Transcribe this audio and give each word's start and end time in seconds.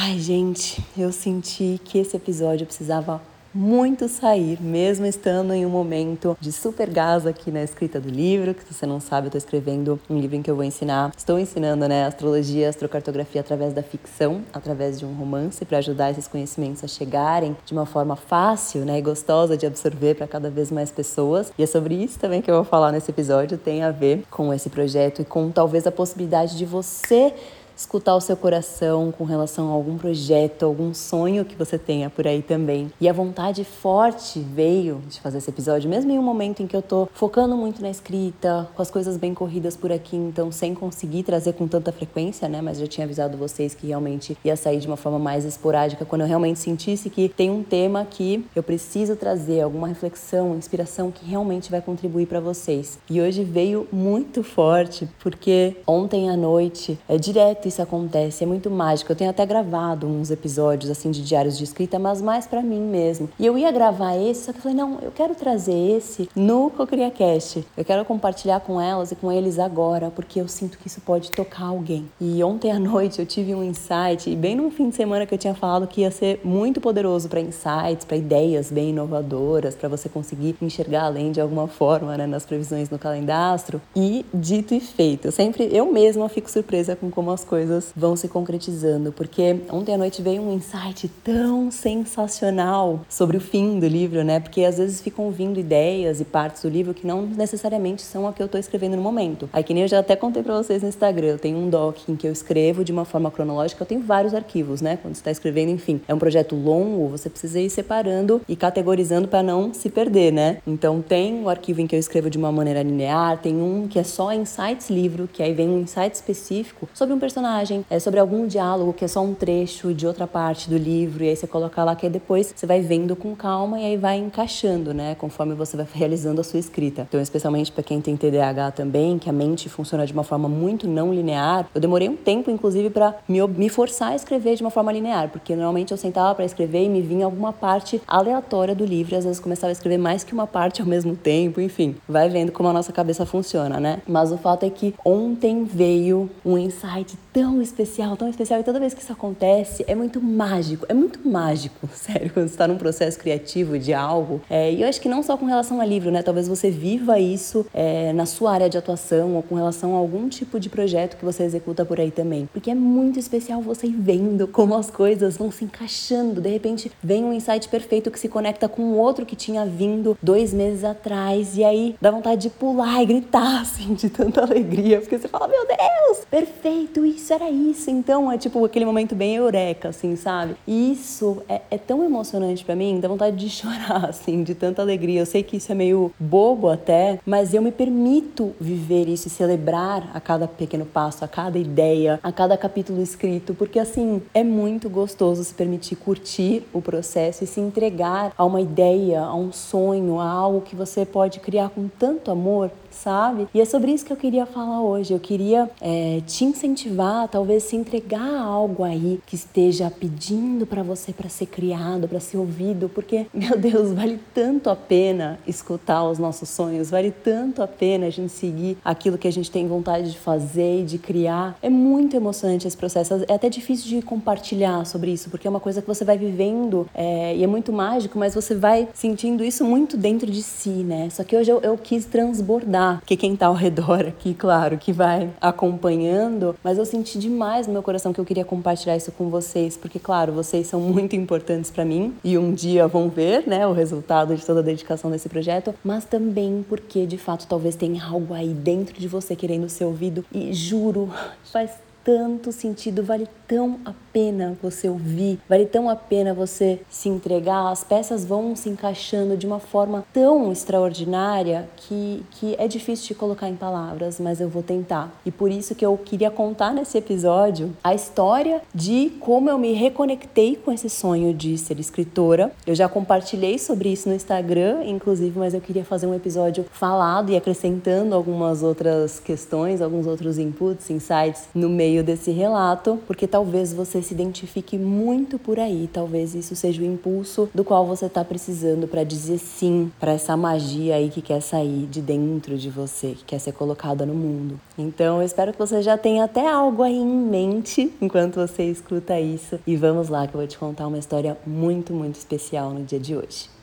Ai, 0.00 0.16
gente, 0.16 0.80
eu 0.96 1.10
senti 1.10 1.80
que 1.84 1.98
esse 1.98 2.16
episódio 2.16 2.64
precisava 2.64 3.20
muito 3.52 4.08
sair, 4.08 4.62
mesmo 4.62 5.04
estando 5.06 5.52
em 5.52 5.66
um 5.66 5.68
momento 5.68 6.38
de 6.40 6.52
super 6.52 6.88
gás 6.88 7.26
aqui 7.26 7.50
na 7.50 7.64
escrita 7.64 7.98
do 7.98 8.08
livro, 8.08 8.54
que 8.54 8.62
se 8.62 8.72
você 8.72 8.86
não 8.86 9.00
sabe, 9.00 9.26
eu 9.26 9.28
estou 9.28 9.38
escrevendo 9.38 9.98
um 10.08 10.16
livro 10.16 10.36
em 10.36 10.42
que 10.42 10.48
eu 10.48 10.54
vou 10.54 10.62
ensinar, 10.62 11.12
estou 11.16 11.36
ensinando, 11.36 11.88
né, 11.88 12.04
astrologia, 12.04 12.68
astrocartografia 12.68 13.40
através 13.40 13.74
da 13.74 13.82
ficção, 13.82 14.42
através 14.52 15.00
de 15.00 15.04
um 15.04 15.12
romance, 15.14 15.64
para 15.64 15.78
ajudar 15.78 16.12
esses 16.12 16.28
conhecimentos 16.28 16.84
a 16.84 16.86
chegarem 16.86 17.56
de 17.66 17.72
uma 17.72 17.84
forma 17.84 18.14
fácil, 18.14 18.84
né, 18.84 19.00
e 19.00 19.02
gostosa 19.02 19.56
de 19.56 19.66
absorver 19.66 20.14
para 20.14 20.28
cada 20.28 20.48
vez 20.48 20.70
mais 20.70 20.92
pessoas. 20.92 21.52
E 21.58 21.62
é 21.64 21.66
sobre 21.66 21.96
isso 21.96 22.20
também 22.20 22.40
que 22.40 22.48
eu 22.48 22.54
vou 22.54 22.64
falar 22.64 22.92
nesse 22.92 23.10
episódio, 23.10 23.58
tem 23.58 23.82
a 23.82 23.90
ver 23.90 24.22
com 24.30 24.54
esse 24.54 24.70
projeto 24.70 25.22
e 25.22 25.24
com 25.24 25.50
talvez 25.50 25.88
a 25.88 25.90
possibilidade 25.90 26.56
de 26.56 26.64
você 26.64 27.34
escutar 27.78 28.16
o 28.16 28.20
seu 28.20 28.36
coração 28.36 29.12
com 29.16 29.22
relação 29.22 29.68
a 29.68 29.72
algum 29.72 29.96
projeto, 29.96 30.64
algum 30.64 30.92
sonho 30.92 31.44
que 31.44 31.54
você 31.54 31.78
tenha 31.78 32.10
por 32.10 32.26
aí 32.26 32.42
também. 32.42 32.90
E 33.00 33.08
a 33.08 33.12
vontade 33.12 33.62
forte 33.62 34.40
veio 34.40 35.00
de 35.08 35.20
fazer 35.20 35.38
esse 35.38 35.48
episódio, 35.48 35.88
mesmo 35.88 36.10
em 36.10 36.18
um 36.18 36.22
momento 36.22 36.60
em 36.60 36.66
que 36.66 36.76
eu 36.76 36.82
tô 36.82 37.08
focando 37.14 37.56
muito 37.56 37.80
na 37.80 37.88
escrita, 37.88 38.68
com 38.74 38.82
as 38.82 38.90
coisas 38.90 39.16
bem 39.16 39.32
corridas 39.32 39.76
por 39.76 39.92
aqui, 39.92 40.16
então 40.16 40.50
sem 40.50 40.74
conseguir 40.74 41.22
trazer 41.22 41.52
com 41.52 41.68
tanta 41.68 41.92
frequência, 41.92 42.48
né? 42.48 42.60
Mas 42.60 42.78
já 42.78 42.86
tinha 42.88 43.04
avisado 43.04 43.38
vocês 43.38 43.74
que 43.74 43.86
realmente 43.86 44.36
ia 44.44 44.56
sair 44.56 44.80
de 44.80 44.88
uma 44.88 44.96
forma 44.96 45.18
mais 45.18 45.44
esporádica 45.44 46.04
quando 46.04 46.22
eu 46.22 46.26
realmente 46.26 46.58
sentisse 46.58 47.08
que 47.08 47.28
tem 47.28 47.48
um 47.48 47.62
tema 47.62 48.04
que 48.04 48.44
eu 48.56 48.62
preciso 48.62 49.14
trazer, 49.14 49.60
alguma 49.60 49.86
reflexão, 49.86 50.56
inspiração 50.56 51.12
que 51.12 51.24
realmente 51.24 51.70
vai 51.70 51.80
contribuir 51.80 52.26
para 52.26 52.40
vocês. 52.40 52.98
E 53.08 53.20
hoje 53.20 53.44
veio 53.44 53.86
muito 53.92 54.42
forte, 54.42 55.08
porque 55.20 55.76
ontem 55.86 56.28
à 56.28 56.36
noite 56.36 56.98
é 57.08 57.16
direto 57.16 57.67
isso 57.68 57.82
acontece, 57.82 58.44
é 58.44 58.46
muito 58.46 58.70
mágico. 58.70 59.12
Eu 59.12 59.16
tenho 59.16 59.30
até 59.30 59.44
gravado 59.46 60.06
uns 60.06 60.30
episódios 60.30 60.90
assim 60.90 61.10
de 61.10 61.22
diários 61.22 61.56
de 61.56 61.64
escrita, 61.64 61.98
mas 61.98 62.20
mais 62.20 62.46
para 62.46 62.62
mim 62.62 62.80
mesmo. 62.80 63.28
E 63.38 63.46
eu 63.46 63.56
ia 63.56 63.70
gravar 63.70 64.16
esse, 64.16 64.46
só 64.46 64.52
que 64.52 64.58
eu 64.58 64.62
falei, 64.62 64.76
não, 64.76 64.98
eu 65.00 65.10
quero 65.10 65.34
trazer 65.34 65.72
esse 65.72 66.28
no 66.34 66.70
CocriaCast. 66.70 67.64
Eu 67.76 67.84
quero 67.84 68.04
compartilhar 68.04 68.60
com 68.60 68.80
elas 68.80 69.12
e 69.12 69.16
com 69.16 69.30
eles 69.30 69.58
agora, 69.58 70.10
porque 70.10 70.40
eu 70.40 70.48
sinto 70.48 70.78
que 70.78 70.88
isso 70.88 71.00
pode 71.00 71.30
tocar 71.30 71.66
alguém. 71.66 72.08
E 72.20 72.42
ontem 72.42 72.70
à 72.70 72.78
noite 72.80 73.18
eu 73.18 73.26
tive 73.26 73.54
um 73.54 73.62
insight, 73.62 74.30
e 74.30 74.36
bem 74.36 74.54
no 74.54 74.70
fim 74.70 74.88
de 74.88 74.96
semana 74.96 75.26
que 75.26 75.34
eu 75.34 75.38
tinha 75.38 75.54
falado 75.54 75.86
que 75.86 76.02
ia 76.02 76.10
ser 76.10 76.40
muito 76.44 76.80
poderoso 76.80 77.28
para 77.28 77.40
insights, 77.40 78.04
para 78.06 78.16
ideias 78.16 78.70
bem 78.70 78.90
inovadoras, 78.90 79.74
para 79.74 79.88
você 79.88 80.08
conseguir 80.08 80.56
enxergar 80.60 81.04
além 81.04 81.32
de 81.32 81.40
alguma 81.40 81.68
forma, 81.68 82.16
né, 82.16 82.26
nas 82.26 82.46
previsões 82.46 82.90
no 82.90 82.98
calendastro. 82.98 83.80
E 83.94 84.24
dito 84.32 84.74
e 84.74 84.80
feito, 84.80 85.26
eu 85.26 85.32
sempre 85.32 85.68
eu 85.72 85.90
mesma 85.92 86.28
fico 86.28 86.50
surpresa 86.50 86.96
com 86.96 87.10
como 87.10 87.30
as 87.30 87.44
coisas 87.44 87.57
coisas 87.58 87.92
vão 87.96 88.14
se 88.14 88.28
concretizando, 88.28 89.10
porque 89.10 89.62
ontem 89.68 89.92
à 89.92 89.98
noite 89.98 90.22
veio 90.22 90.40
um 90.40 90.54
insight 90.54 91.08
tão 91.24 91.72
sensacional 91.72 93.00
sobre 93.08 93.36
o 93.36 93.40
fim 93.40 93.80
do 93.80 93.88
livro, 93.88 94.22
né? 94.22 94.38
Porque 94.38 94.62
às 94.62 94.78
vezes 94.78 95.00
ficam 95.00 95.28
vindo 95.32 95.58
ideias 95.58 96.20
e 96.20 96.24
partes 96.24 96.62
do 96.62 96.68
livro 96.68 96.94
que 96.94 97.04
não 97.04 97.22
necessariamente 97.22 98.02
são 98.02 98.28
a 98.28 98.32
que 98.32 98.40
eu 98.40 98.46
estou 98.46 98.60
escrevendo 98.60 98.94
no 98.94 99.02
momento. 99.02 99.50
Aí 99.52 99.64
que 99.64 99.74
nem 99.74 99.82
eu 99.82 99.88
já 99.88 99.98
até 99.98 100.14
contei 100.14 100.40
para 100.40 100.56
vocês 100.56 100.82
no 100.82 100.88
Instagram, 100.88 101.26
eu 101.26 101.38
tenho 101.38 101.58
um 101.58 101.68
doc 101.68 102.08
em 102.08 102.14
que 102.14 102.28
eu 102.28 102.32
escrevo 102.32 102.84
de 102.84 102.92
uma 102.92 103.04
forma 103.04 103.28
cronológica, 103.28 103.82
eu 103.82 103.86
tenho 103.88 104.02
vários 104.02 104.34
arquivos, 104.34 104.80
né? 104.80 104.96
Quando 104.96 105.16
você 105.16 105.20
está 105.20 105.32
escrevendo, 105.32 105.70
enfim, 105.72 106.00
é 106.06 106.14
um 106.14 106.18
projeto 106.18 106.54
longo, 106.54 107.08
você 107.08 107.28
precisa 107.28 107.58
ir 107.58 107.70
separando 107.70 108.40
e 108.48 108.54
categorizando 108.54 109.26
para 109.26 109.42
não 109.42 109.74
se 109.74 109.90
perder, 109.90 110.32
né? 110.32 110.58
Então 110.64 111.02
tem 111.02 111.42
o 111.42 111.48
arquivo 111.48 111.80
em 111.80 111.88
que 111.88 111.96
eu 111.96 112.00
escrevo 112.00 112.30
de 112.30 112.38
uma 112.38 112.52
maneira 112.52 112.84
linear, 112.84 113.36
tem 113.38 113.56
um 113.56 113.88
que 113.88 113.98
é 113.98 114.04
só 114.04 114.32
insights 114.32 114.88
livro, 114.90 115.28
que 115.32 115.42
aí 115.42 115.52
vem 115.52 115.68
um 115.68 115.80
insight 115.80 116.14
específico 116.14 116.88
sobre 116.94 117.12
um 117.12 117.18
personagem 117.18 117.47
personagem, 117.48 117.84
é 117.88 117.98
sobre 117.98 118.20
algum 118.20 118.46
diálogo 118.46 118.92
que 118.92 119.04
é 119.04 119.08
só 119.08 119.22
um 119.22 119.32
trecho 119.32 119.94
de 119.94 120.06
outra 120.06 120.26
parte 120.26 120.68
do 120.68 120.76
livro, 120.76 121.24
e 121.24 121.30
aí 121.30 121.36
você 121.36 121.46
coloca 121.46 121.82
lá 121.82 121.96
que 121.96 122.04
aí 122.04 122.12
depois 122.12 122.52
você 122.54 122.66
vai 122.66 122.80
vendo 122.80 123.16
com 123.16 123.34
calma 123.34 123.80
e 123.80 123.86
aí 123.86 123.96
vai 123.96 124.18
encaixando, 124.18 124.92
né, 124.92 125.14
conforme 125.14 125.54
você 125.54 125.76
vai 125.76 125.86
realizando 125.90 126.40
a 126.40 126.44
sua 126.44 126.60
escrita. 126.60 127.06
Então, 127.08 127.20
especialmente 127.20 127.72
para 127.72 127.82
quem 127.82 128.00
tem 128.00 128.16
TDAH 128.16 128.72
também, 128.72 129.18
que 129.18 129.30
a 129.30 129.32
mente 129.32 129.68
funciona 129.68 130.06
de 130.06 130.12
uma 130.12 130.22
forma 130.22 130.48
muito 130.48 130.86
não 130.86 131.12
linear, 131.12 131.68
eu 131.74 131.80
demorei 131.80 132.08
um 132.08 132.16
tempo, 132.16 132.50
inclusive, 132.50 132.90
para 132.90 133.14
me, 133.26 133.40
me 133.48 133.68
forçar 133.68 134.12
a 134.12 134.14
escrever 134.14 134.56
de 134.56 134.62
uma 134.62 134.70
forma 134.70 134.92
linear, 134.92 135.30
porque 135.30 135.54
normalmente 135.56 135.92
eu 135.92 135.96
sentava 135.96 136.34
para 136.34 136.44
escrever 136.44 136.84
e 136.84 136.88
me 136.88 137.00
vinha 137.00 137.24
alguma 137.24 137.52
parte 137.52 138.00
aleatória 138.06 138.74
do 138.74 138.84
livro, 138.84 139.16
às 139.16 139.24
vezes 139.24 139.40
começava 139.40 139.70
a 139.70 139.72
escrever 139.72 139.98
mais 139.98 140.22
que 140.22 140.34
uma 140.34 140.46
parte 140.46 140.82
ao 140.82 140.86
mesmo 140.86 141.16
tempo, 141.16 141.60
enfim, 141.60 141.96
vai 142.06 142.28
vendo 142.28 142.52
como 142.52 142.68
a 142.68 142.72
nossa 142.72 142.92
cabeça 142.92 143.24
funciona, 143.24 143.80
né? 143.80 144.02
Mas 144.06 144.30
o 144.30 144.36
fato 144.36 144.66
é 144.66 144.70
que 144.70 144.94
ontem 145.04 145.64
veio 145.64 146.30
um 146.44 146.58
insight 146.58 147.16
tão 147.38 147.62
especial, 147.62 148.16
tão 148.16 148.28
especial. 148.28 148.58
E 148.58 148.64
toda 148.64 148.80
vez 148.80 148.92
que 148.92 149.00
isso 149.00 149.12
acontece, 149.12 149.84
é 149.86 149.94
muito 149.94 150.20
mágico. 150.20 150.84
É 150.88 150.94
muito 150.94 151.20
mágico, 151.26 151.88
sério, 151.94 152.32
quando 152.32 152.48
você 152.48 152.54
está 152.54 152.66
num 152.66 152.76
processo 152.76 153.16
criativo 153.16 153.78
de 153.78 153.94
algo. 153.94 154.40
É, 154.50 154.72
e 154.72 154.82
eu 154.82 154.88
acho 154.88 155.00
que 155.00 155.08
não 155.08 155.22
só 155.22 155.36
com 155.36 155.46
relação 155.46 155.80
a 155.80 155.84
livro, 155.84 156.10
né? 156.10 156.20
Talvez 156.20 156.48
você 156.48 156.68
viva 156.68 157.20
isso 157.20 157.64
é, 157.72 158.12
na 158.12 158.26
sua 158.26 158.52
área 158.52 158.68
de 158.68 158.76
atuação 158.76 159.36
ou 159.36 159.42
com 159.44 159.54
relação 159.54 159.94
a 159.94 159.98
algum 159.98 160.28
tipo 160.28 160.58
de 160.58 160.68
projeto 160.68 161.16
que 161.16 161.24
você 161.24 161.44
executa 161.44 161.84
por 161.84 162.00
aí 162.00 162.10
também. 162.10 162.48
Porque 162.52 162.72
é 162.72 162.74
muito 162.74 163.20
especial 163.20 163.62
você 163.62 163.86
ir 163.86 163.96
vendo 163.96 164.48
como 164.48 164.74
as 164.74 164.90
coisas 164.90 165.36
vão 165.36 165.52
se 165.52 165.64
encaixando. 165.64 166.40
De 166.40 166.50
repente, 166.50 166.90
vem 167.00 167.24
um 167.24 167.32
insight 167.32 167.68
perfeito 167.68 168.10
que 168.10 168.18
se 168.18 168.28
conecta 168.28 168.68
com 168.68 168.94
outro 168.94 169.24
que 169.24 169.36
tinha 169.36 169.64
vindo 169.64 170.18
dois 170.20 170.52
meses 170.52 170.82
atrás. 170.82 171.56
E 171.56 171.62
aí 171.62 171.94
dá 172.00 172.10
vontade 172.10 172.42
de 172.42 172.50
pular 172.50 173.00
e 173.00 173.06
gritar, 173.06 173.60
assim, 173.62 173.94
de 173.94 174.10
tanta 174.10 174.42
alegria. 174.42 175.00
Porque 175.00 175.16
você 175.16 175.28
fala, 175.28 175.46
meu 175.46 175.64
Deus, 175.64 176.24
perfeito 176.28 177.06
isso 177.06 177.17
isso 177.18 177.34
era 177.34 177.50
isso. 177.50 177.90
Então 177.90 178.30
é 178.30 178.38
tipo 178.38 178.64
aquele 178.64 178.84
momento 178.84 179.14
bem 179.14 179.34
eureka, 179.34 179.88
assim, 179.88 180.16
sabe? 180.16 180.56
E 180.66 180.92
isso 180.92 181.42
é, 181.48 181.60
é 181.70 181.78
tão 181.78 182.04
emocionante 182.04 182.64
para 182.64 182.74
mim, 182.74 183.00
dá 183.00 183.08
vontade 183.08 183.36
de 183.36 183.50
chorar, 183.50 184.06
assim, 184.06 184.42
de 184.42 184.54
tanta 184.54 184.80
alegria. 184.80 185.20
Eu 185.20 185.26
sei 185.26 185.42
que 185.42 185.56
isso 185.56 185.70
é 185.70 185.74
meio 185.74 186.12
bobo 186.18 186.68
até, 186.68 187.18
mas 187.26 187.52
eu 187.52 187.60
me 187.60 187.72
permito 187.72 188.54
viver 188.60 189.08
isso 189.08 189.28
e 189.28 189.30
celebrar 189.30 190.10
a 190.14 190.20
cada 190.20 190.46
pequeno 190.46 190.86
passo, 190.86 191.24
a 191.24 191.28
cada 191.28 191.58
ideia, 191.58 192.20
a 192.22 192.32
cada 192.32 192.56
capítulo 192.56 193.02
escrito, 193.02 193.54
porque 193.54 193.78
assim 193.78 194.22
é 194.32 194.44
muito 194.44 194.88
gostoso 194.88 195.42
se 195.42 195.52
permitir 195.54 195.96
curtir 195.96 196.62
o 196.72 196.80
processo 196.80 197.44
e 197.44 197.46
se 197.46 197.60
entregar 197.60 198.32
a 198.36 198.44
uma 198.44 198.60
ideia, 198.60 199.22
a 199.22 199.34
um 199.34 199.52
sonho, 199.52 200.20
a 200.20 200.28
algo 200.28 200.60
que 200.60 200.76
você 200.76 201.04
pode 201.04 201.40
criar 201.40 201.70
com 201.70 201.88
tanto 201.88 202.30
amor 202.30 202.70
sabe? 202.90 203.48
E 203.54 203.60
é 203.60 203.64
sobre 203.64 203.92
isso 203.92 204.04
que 204.04 204.12
eu 204.12 204.16
queria 204.16 204.46
falar 204.46 204.80
hoje. 204.82 205.12
Eu 205.12 205.20
queria 205.20 205.70
é, 205.80 206.20
te 206.26 206.44
incentivar, 206.44 207.07
talvez 207.30 207.64
se 207.64 207.76
entregar 207.76 208.20
a 208.20 208.42
algo 208.42 208.84
aí 208.84 209.20
que 209.26 209.34
esteja 209.34 209.90
pedindo 209.90 210.66
para 210.66 210.82
você 210.82 211.12
para 211.12 211.28
ser 211.28 211.46
criado, 211.46 212.08
para 212.08 212.20
ser 212.20 212.36
ouvido, 212.36 212.88
porque, 212.88 213.26
meu 213.34 213.58
Deus, 213.58 213.92
vale 213.92 214.20
tanto 214.34 214.70
a 214.70 214.76
pena 214.76 215.38
escutar 215.46 216.04
os 216.04 216.18
nossos 216.18 216.48
sonhos, 216.48 216.90
vale 216.90 217.10
tanto 217.10 217.62
a 217.62 217.66
pena 217.66 218.06
a 218.06 218.10
gente 218.10 218.32
seguir 218.32 218.76
aquilo 218.84 219.18
que 219.18 219.28
a 219.28 219.32
gente 219.32 219.50
tem 219.50 219.66
vontade 219.66 220.10
de 220.12 220.18
fazer 220.18 220.80
e 220.80 220.84
de 220.84 220.98
criar. 220.98 221.56
É 221.62 221.70
muito 221.70 222.16
emocionante 222.16 222.66
esse 222.66 222.76
processo. 222.76 223.24
É 223.28 223.34
até 223.34 223.48
difícil 223.48 223.88
de 223.88 224.02
compartilhar 224.02 224.84
sobre 224.84 225.10
isso, 225.10 225.30
porque 225.30 225.46
é 225.46 225.50
uma 225.50 225.60
coisa 225.60 225.80
que 225.80 225.88
você 225.88 226.04
vai 226.04 226.18
vivendo 226.18 226.88
é, 226.94 227.36
e 227.36 227.42
é 227.42 227.46
muito 227.46 227.72
mágico, 227.72 228.18
mas 228.18 228.34
você 228.34 228.54
vai 228.54 228.88
sentindo 228.94 229.44
isso 229.44 229.64
muito 229.64 229.96
dentro 229.96 230.30
de 230.30 230.42
si, 230.42 230.70
né? 230.70 231.08
Só 231.10 231.24
que 231.24 231.36
hoje 231.36 231.50
eu, 231.50 231.60
eu 231.60 231.76
quis 231.76 232.04
transbordar 232.04 232.98
porque 233.00 233.16
quem 233.16 233.36
tá 233.36 233.46
ao 233.46 233.54
redor 233.54 234.06
aqui, 234.06 234.34
claro, 234.34 234.76
que 234.76 234.92
vai 234.92 235.30
acompanhando, 235.40 236.54
mas 236.62 236.78
eu 236.78 236.84
senti 236.84 236.97
demais 237.02 237.66
no 237.66 237.72
meu 237.72 237.82
coração 237.82 238.12
que 238.12 238.20
eu 238.20 238.24
queria 238.24 238.44
compartilhar 238.44 238.96
isso 238.96 239.12
com 239.12 239.28
vocês, 239.28 239.76
porque 239.76 239.98
claro, 239.98 240.32
vocês 240.32 240.66
são 240.66 240.80
muito 240.80 241.16
importantes 241.16 241.70
para 241.70 241.84
mim 241.84 242.14
e 242.22 242.36
um 242.36 242.52
dia 242.52 242.86
vão 242.86 243.08
ver, 243.08 243.46
né, 243.46 243.66
o 243.66 243.72
resultado 243.72 244.36
de 244.36 244.44
toda 244.44 244.60
a 244.60 244.62
dedicação 244.62 245.10
desse 245.10 245.28
projeto, 245.28 245.74
mas 245.84 246.04
também 246.04 246.64
porque 246.68 247.06
de 247.06 247.18
fato 247.18 247.46
talvez 247.46 247.76
tenha 247.76 248.04
algo 248.04 248.34
aí 248.34 248.48
dentro 248.48 248.98
de 248.98 249.08
você 249.08 249.34
querendo 249.34 249.68
ser 249.68 249.84
ouvido 249.84 250.24
e 250.32 250.52
juro, 250.52 251.10
faz 251.52 251.70
tanto 252.04 252.52
sentido, 252.52 253.02
vale 253.02 253.28
tão 253.46 253.78
a 253.84 253.92
pena 254.12 254.56
você 254.62 254.88
ouvir, 254.88 255.38
vale 255.48 255.66
tão 255.66 255.88
a 255.88 255.96
pena 255.96 256.34
você 256.34 256.80
se 256.88 257.08
entregar. 257.08 257.70
As 257.70 257.82
peças 257.82 258.24
vão 258.24 258.54
se 258.54 258.68
encaixando 258.68 259.36
de 259.36 259.46
uma 259.46 259.58
forma 259.58 260.04
tão 260.12 260.52
extraordinária 260.52 261.68
que, 261.76 262.24
que 262.32 262.54
é 262.58 262.68
difícil 262.68 263.08
de 263.08 263.14
colocar 263.14 263.48
em 263.48 263.56
palavras, 263.56 264.20
mas 264.20 264.40
eu 264.40 264.48
vou 264.48 264.62
tentar. 264.62 265.12
E 265.24 265.30
por 265.30 265.50
isso 265.50 265.74
que 265.74 265.84
eu 265.84 265.96
queria 265.96 266.30
contar 266.30 266.72
nesse 266.72 266.98
episódio 266.98 267.74
a 267.82 267.94
história 267.94 268.62
de 268.74 269.12
como 269.20 269.48
eu 269.48 269.58
me 269.58 269.72
reconectei 269.72 270.56
com 270.56 270.70
esse 270.72 270.90
sonho 270.90 271.32
de 271.32 271.56
ser 271.56 271.78
escritora. 271.80 272.52
Eu 272.66 272.74
já 272.74 272.88
compartilhei 272.88 273.58
sobre 273.58 273.90
isso 273.90 274.08
no 274.08 274.14
Instagram, 274.14 274.84
inclusive, 274.84 275.38
mas 275.38 275.54
eu 275.54 275.60
queria 275.60 275.84
fazer 275.84 276.06
um 276.06 276.14
episódio 276.14 276.66
falado 276.70 277.30
e 277.32 277.36
acrescentando 277.36 278.14
algumas 278.14 278.62
outras 278.62 279.18
questões, 279.18 279.80
alguns 279.80 280.06
outros 280.06 280.38
inputs, 280.38 280.90
insights 280.90 281.48
no 281.54 281.68
meio 281.68 281.87
meio 281.88 282.04
desse 282.04 282.30
relato, 282.30 282.98
porque 283.06 283.26
talvez 283.26 283.72
você 283.72 284.02
se 284.02 284.12
identifique 284.12 284.76
muito 284.76 285.38
por 285.38 285.58
aí, 285.58 285.88
talvez 285.90 286.34
isso 286.34 286.54
seja 286.54 286.82
o 286.82 286.84
impulso 286.84 287.48
do 287.54 287.64
qual 287.64 287.86
você 287.86 288.04
está 288.06 288.22
precisando 288.22 288.86
para 288.86 289.02
dizer 289.04 289.38
sim 289.38 289.90
para 289.98 290.12
essa 290.12 290.36
magia 290.36 290.96
aí 290.96 291.08
que 291.08 291.22
quer 291.22 291.40
sair 291.40 291.86
de 291.86 292.02
dentro 292.02 292.58
de 292.58 292.68
você, 292.68 293.12
que 293.12 293.24
quer 293.24 293.38
ser 293.38 293.52
colocada 293.52 294.04
no 294.04 294.12
mundo. 294.12 294.60
Então, 294.76 295.20
eu 295.20 295.26
espero 295.26 295.52
que 295.52 295.58
você 295.58 295.80
já 295.80 295.96
tenha 295.96 296.24
até 296.24 296.46
algo 296.46 296.82
aí 296.82 296.96
em 296.96 297.06
mente 297.06 297.90
enquanto 298.02 298.34
você 298.34 298.64
escuta 298.64 299.18
isso. 299.18 299.58
E 299.66 299.74
vamos 299.74 300.10
lá 300.10 300.26
que 300.26 300.34
eu 300.34 300.40
vou 300.40 300.46
te 300.46 300.58
contar 300.58 300.86
uma 300.86 300.98
história 300.98 301.38
muito, 301.46 301.94
muito 301.94 302.16
especial 302.16 302.70
no 302.70 302.84
dia 302.84 303.00
de 303.00 303.16
hoje. 303.16 303.57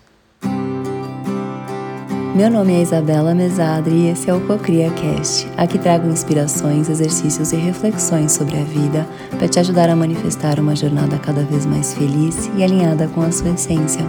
Meu 2.35 2.51
nome 2.51 2.73
é 2.73 2.81
Isabela 2.81 3.33
Mesadri 3.33 3.95
e 3.95 4.07
esse 4.09 4.29
é 4.29 4.33
o 4.33 4.45
Cocria 4.45 4.91
Cast. 4.91 5.47
Aqui 5.55 5.79
trago 5.79 6.09
inspirações, 6.09 6.89
exercícios 6.89 7.53
e 7.53 7.55
reflexões 7.55 8.33
sobre 8.33 8.57
a 8.57 8.63
vida 8.65 9.07
para 9.29 9.47
te 9.47 9.57
ajudar 9.57 9.89
a 9.89 9.95
manifestar 9.95 10.59
uma 10.59 10.75
jornada 10.75 11.17
cada 11.17 11.45
vez 11.45 11.65
mais 11.65 11.93
feliz 11.93 12.49
e 12.57 12.61
alinhada 12.61 13.07
com 13.07 13.21
a 13.21 13.31
sua 13.31 13.51
essência. 13.51 14.01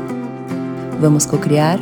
Vamos 0.98 1.24
cocriar? 1.24 1.78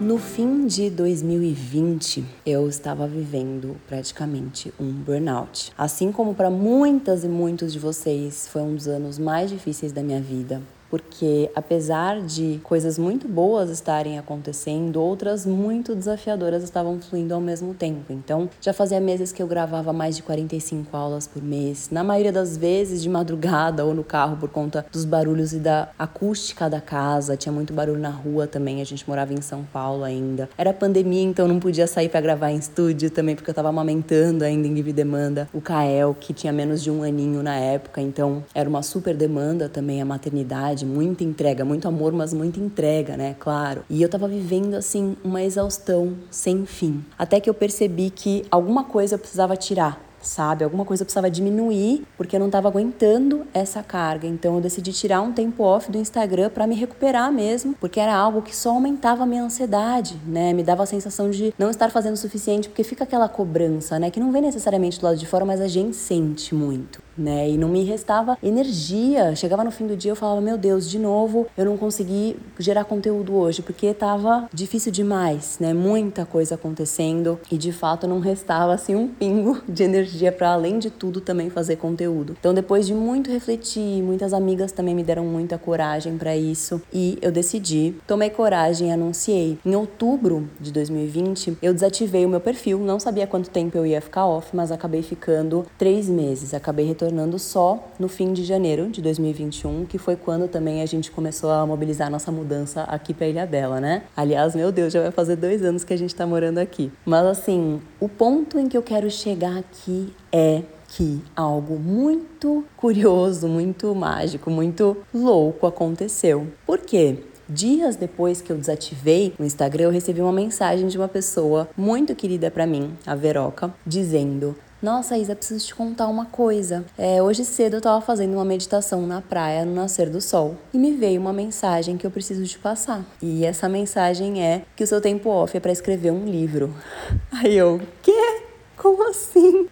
No 0.00 0.18
fim 0.18 0.68
de 0.68 0.88
2020, 0.88 2.24
eu 2.46 2.68
estava 2.68 3.08
vivendo 3.08 3.74
praticamente 3.88 4.72
um 4.78 4.92
burnout. 4.92 5.72
Assim 5.76 6.12
como 6.12 6.32
para 6.32 6.48
muitas 6.48 7.24
e 7.24 7.28
muitos 7.28 7.72
de 7.72 7.80
vocês, 7.80 8.46
foi 8.46 8.62
um 8.62 8.76
dos 8.76 8.86
anos 8.86 9.18
mais 9.18 9.50
difíceis 9.50 9.90
da 9.90 10.00
minha 10.00 10.20
vida 10.20 10.62
porque 10.90 11.50
apesar 11.54 12.20
de 12.20 12.60
coisas 12.62 12.98
muito 12.98 13.28
boas 13.28 13.70
estarem 13.70 14.18
acontecendo, 14.18 15.00
outras 15.00 15.46
muito 15.46 15.94
desafiadoras 15.94 16.62
estavam 16.62 17.00
fluindo 17.00 17.34
ao 17.34 17.40
mesmo 17.40 17.74
tempo. 17.74 18.12
Então, 18.12 18.48
já 18.60 18.72
fazia 18.72 19.00
meses 19.00 19.32
que 19.32 19.42
eu 19.42 19.46
gravava 19.46 19.92
mais 19.92 20.16
de 20.16 20.22
45 20.22 20.96
aulas 20.96 21.26
por 21.26 21.42
mês, 21.42 21.88
na 21.90 22.04
maioria 22.04 22.32
das 22.32 22.56
vezes 22.56 23.02
de 23.02 23.08
madrugada 23.08 23.84
ou 23.84 23.94
no 23.94 24.04
carro 24.04 24.36
por 24.36 24.48
conta 24.48 24.84
dos 24.92 25.04
barulhos 25.04 25.52
e 25.52 25.58
da 25.58 25.88
acústica 25.98 26.68
da 26.68 26.80
casa. 26.80 27.36
Tinha 27.36 27.52
muito 27.52 27.72
barulho 27.72 28.00
na 28.00 28.10
rua 28.10 28.46
também, 28.46 28.80
a 28.80 28.84
gente 28.84 29.08
morava 29.08 29.32
em 29.32 29.40
São 29.40 29.64
Paulo 29.72 30.04
ainda. 30.04 30.48
Era 30.56 30.72
pandemia, 30.72 31.22
então 31.22 31.48
não 31.48 31.58
podia 31.58 31.86
sair 31.86 32.08
para 32.08 32.20
gravar 32.20 32.50
em 32.50 32.56
estúdio 32.56 33.10
também 33.10 33.34
porque 33.34 33.50
eu 33.50 33.52
estava 33.52 33.68
amamentando 33.68 34.44
ainda 34.44 34.66
em 34.66 34.74
livre 34.74 34.92
demanda 34.92 35.48
o 35.52 35.60
Kael, 35.60 36.16
que 36.18 36.32
tinha 36.32 36.52
menos 36.52 36.82
de 36.82 36.90
um 36.90 37.02
aninho 37.02 37.42
na 37.42 37.56
época, 37.56 38.00
então 38.00 38.44
era 38.54 38.68
uma 38.68 38.82
super 38.82 39.14
demanda 39.14 39.68
também 39.68 40.02
a 40.02 40.04
maternidade 40.04 40.75
muita 40.84 41.24
entrega, 41.24 41.64
muito 41.64 41.86
amor, 41.88 42.12
mas 42.12 42.34
muita 42.34 42.60
entrega, 42.60 43.16
né? 43.16 43.36
Claro. 43.38 43.84
E 43.88 44.02
eu 44.02 44.08
tava 44.08 44.28
vivendo 44.28 44.74
assim 44.74 45.16
uma 45.24 45.42
exaustão 45.42 46.14
sem 46.30 46.66
fim. 46.66 47.04
Até 47.18 47.40
que 47.40 47.48
eu 47.48 47.54
percebi 47.54 48.10
que 48.10 48.44
alguma 48.50 48.84
coisa 48.84 49.14
eu 49.14 49.18
precisava 49.18 49.56
tirar 49.56 50.06
sabe? 50.26 50.64
Alguma 50.64 50.84
coisa 50.84 51.02
eu 51.02 51.04
precisava 51.04 51.30
diminuir 51.30 52.04
porque 52.16 52.36
eu 52.36 52.40
não 52.40 52.46
estava 52.46 52.68
aguentando 52.68 53.46
essa 53.54 53.82
carga. 53.82 54.26
Então 54.26 54.56
eu 54.56 54.60
decidi 54.60 54.92
tirar 54.92 55.20
um 55.20 55.32
tempo 55.32 55.62
off 55.62 55.90
do 55.90 55.98
Instagram 55.98 56.50
para 56.50 56.66
me 56.66 56.74
recuperar 56.74 57.32
mesmo, 57.32 57.74
porque 57.80 58.00
era 58.00 58.14
algo 58.14 58.42
que 58.42 58.54
só 58.54 58.70
aumentava 58.70 59.22
a 59.22 59.26
minha 59.26 59.42
ansiedade, 59.42 60.20
né? 60.26 60.52
Me 60.52 60.62
dava 60.62 60.82
a 60.82 60.86
sensação 60.86 61.30
de 61.30 61.54
não 61.58 61.70
estar 61.70 61.90
fazendo 61.90 62.14
o 62.14 62.18
suficiente, 62.18 62.68
porque 62.68 62.82
fica 62.82 63.04
aquela 63.04 63.28
cobrança, 63.28 63.98
né? 63.98 64.10
Que 64.10 64.20
não 64.20 64.32
vem 64.32 64.42
necessariamente 64.42 65.00
do 65.00 65.04
lado 65.04 65.16
de 65.16 65.26
fora, 65.26 65.44
mas 65.44 65.60
a 65.60 65.68
gente 65.68 65.96
sente 65.96 66.54
muito 66.54 67.05
né? 67.16 67.48
E 67.48 67.56
não 67.56 67.68
me 67.68 67.82
restava 67.84 68.36
energia. 68.42 69.34
Chegava 69.34 69.64
no 69.64 69.70
fim 69.70 69.86
do 69.86 69.96
dia 69.96 70.12
eu 70.12 70.16
falava, 70.16 70.40
meu 70.40 70.58
Deus, 70.58 70.88
de 70.88 70.98
novo 70.98 71.46
eu 71.56 71.64
não 71.64 71.76
consegui 71.76 72.36
gerar 72.58 72.84
conteúdo 72.84 73.34
hoje 73.34 73.62
porque 73.62 73.92
tava 73.94 74.48
difícil 74.52 74.92
demais, 74.92 75.58
né? 75.58 75.72
Muita 75.72 76.24
coisa 76.24 76.54
acontecendo 76.54 77.38
e 77.50 77.56
de 77.56 77.72
fato 77.72 78.06
não 78.06 78.20
restava 78.20 78.74
assim 78.74 78.94
um 78.94 79.08
pingo 79.08 79.60
de 79.68 79.82
energia 79.82 80.30
para 80.30 80.50
além 80.50 80.78
de 80.78 80.90
tudo 80.90 81.20
também 81.20 81.50
fazer 81.50 81.76
conteúdo. 81.76 82.36
Então 82.38 82.52
depois 82.52 82.86
de 82.86 82.94
muito 82.94 83.30
refletir, 83.30 84.02
muitas 84.02 84.32
amigas 84.32 84.72
também 84.72 84.94
me 84.94 85.02
deram 85.02 85.24
muita 85.24 85.58
coragem 85.58 86.16
para 86.16 86.36
isso 86.36 86.80
e 86.92 87.18
eu 87.22 87.32
decidi, 87.32 87.94
tomei 88.06 88.30
coragem 88.30 88.88
e 88.88 88.92
anunciei. 88.92 89.58
Em 89.64 89.74
outubro 89.74 90.48
de 90.60 90.72
2020 90.72 91.58
eu 91.62 91.72
desativei 91.72 92.24
o 92.24 92.28
meu 92.28 92.40
perfil, 92.40 92.78
não 92.78 93.00
sabia 93.00 93.26
quanto 93.26 93.50
tempo 93.50 93.76
eu 93.76 93.86
ia 93.86 94.00
ficar 94.00 94.26
off, 94.26 94.54
mas 94.54 94.70
acabei 94.70 95.02
ficando 95.02 95.66
três 95.78 96.08
meses, 96.08 96.54
acabei 96.54 96.86
retornando 96.86 97.05
retornando 97.06 97.38
só 97.38 97.88
no 97.98 98.08
fim 98.08 98.32
de 98.32 98.44
janeiro 98.44 98.88
de 98.88 99.00
2021, 99.00 99.86
que 99.86 99.96
foi 99.96 100.16
quando 100.16 100.48
também 100.48 100.82
a 100.82 100.86
gente 100.86 101.10
começou 101.10 101.50
a 101.50 101.64
mobilizar 101.64 102.10
nossa 102.10 102.32
mudança 102.32 102.82
aqui 102.82 103.14
para 103.14 103.28
Ilha 103.28 103.46
Bela, 103.46 103.80
né? 103.80 104.02
Aliás, 104.16 104.54
meu 104.54 104.72
Deus, 104.72 104.92
já 104.92 105.02
vai 105.02 105.12
fazer 105.12 105.36
dois 105.36 105.62
anos 105.62 105.84
que 105.84 105.94
a 105.94 105.96
gente 105.96 106.10
está 106.10 106.26
morando 106.26 106.58
aqui. 106.58 106.90
Mas 107.04 107.24
assim, 107.26 107.80
o 108.00 108.08
ponto 108.08 108.58
em 108.58 108.68
que 108.68 108.76
eu 108.76 108.82
quero 108.82 109.10
chegar 109.10 109.56
aqui 109.56 110.12
é 110.32 110.62
que 110.88 111.22
algo 111.36 111.78
muito 111.78 112.64
curioso, 112.76 113.46
muito 113.46 113.94
mágico, 113.94 114.50
muito 114.50 114.96
louco 115.14 115.66
aconteceu. 115.66 116.48
Por 116.66 116.80
quê? 116.80 117.18
Dias 117.48 117.94
depois 117.94 118.40
que 118.40 118.50
eu 118.50 118.56
desativei 118.56 119.32
o 119.38 119.44
Instagram, 119.44 119.84
eu 119.84 119.90
recebi 119.90 120.20
uma 120.20 120.32
mensagem 120.32 120.88
de 120.88 120.98
uma 120.98 121.06
pessoa 121.06 121.68
muito 121.76 122.12
querida 122.16 122.50
para 122.50 122.66
mim, 122.66 122.94
a 123.06 123.14
Veroca, 123.14 123.72
dizendo: 123.86 124.56
nossa, 124.82 125.16
Isa, 125.16 125.34
preciso 125.34 125.66
te 125.66 125.74
contar 125.74 126.06
uma 126.06 126.26
coisa. 126.26 126.84
É, 126.98 127.22
hoje 127.22 127.44
cedo 127.44 127.74
eu 127.74 127.78
estava 127.78 128.00
fazendo 128.00 128.34
uma 128.34 128.44
meditação 128.44 129.06
na 129.06 129.22
praia 129.22 129.64
no 129.64 129.74
nascer 129.74 130.10
do 130.10 130.20
sol 130.20 130.56
e 130.72 130.78
me 130.78 130.92
veio 130.92 131.20
uma 131.20 131.32
mensagem 131.32 131.96
que 131.96 132.06
eu 132.06 132.10
preciso 132.10 132.44
te 132.44 132.58
passar. 132.58 133.04
E 133.22 133.44
essa 133.44 133.68
mensagem 133.68 134.42
é 134.42 134.62
que 134.76 134.84
o 134.84 134.86
seu 134.86 135.00
tempo 135.00 135.30
off 135.30 135.56
é 135.56 135.60
para 135.60 135.72
escrever 135.72 136.10
um 136.10 136.26
livro. 136.26 136.74
Aí 137.32 137.56
eu, 137.56 137.80
quê? 138.02 138.42
Como 138.76 139.08
assim? 139.08 139.66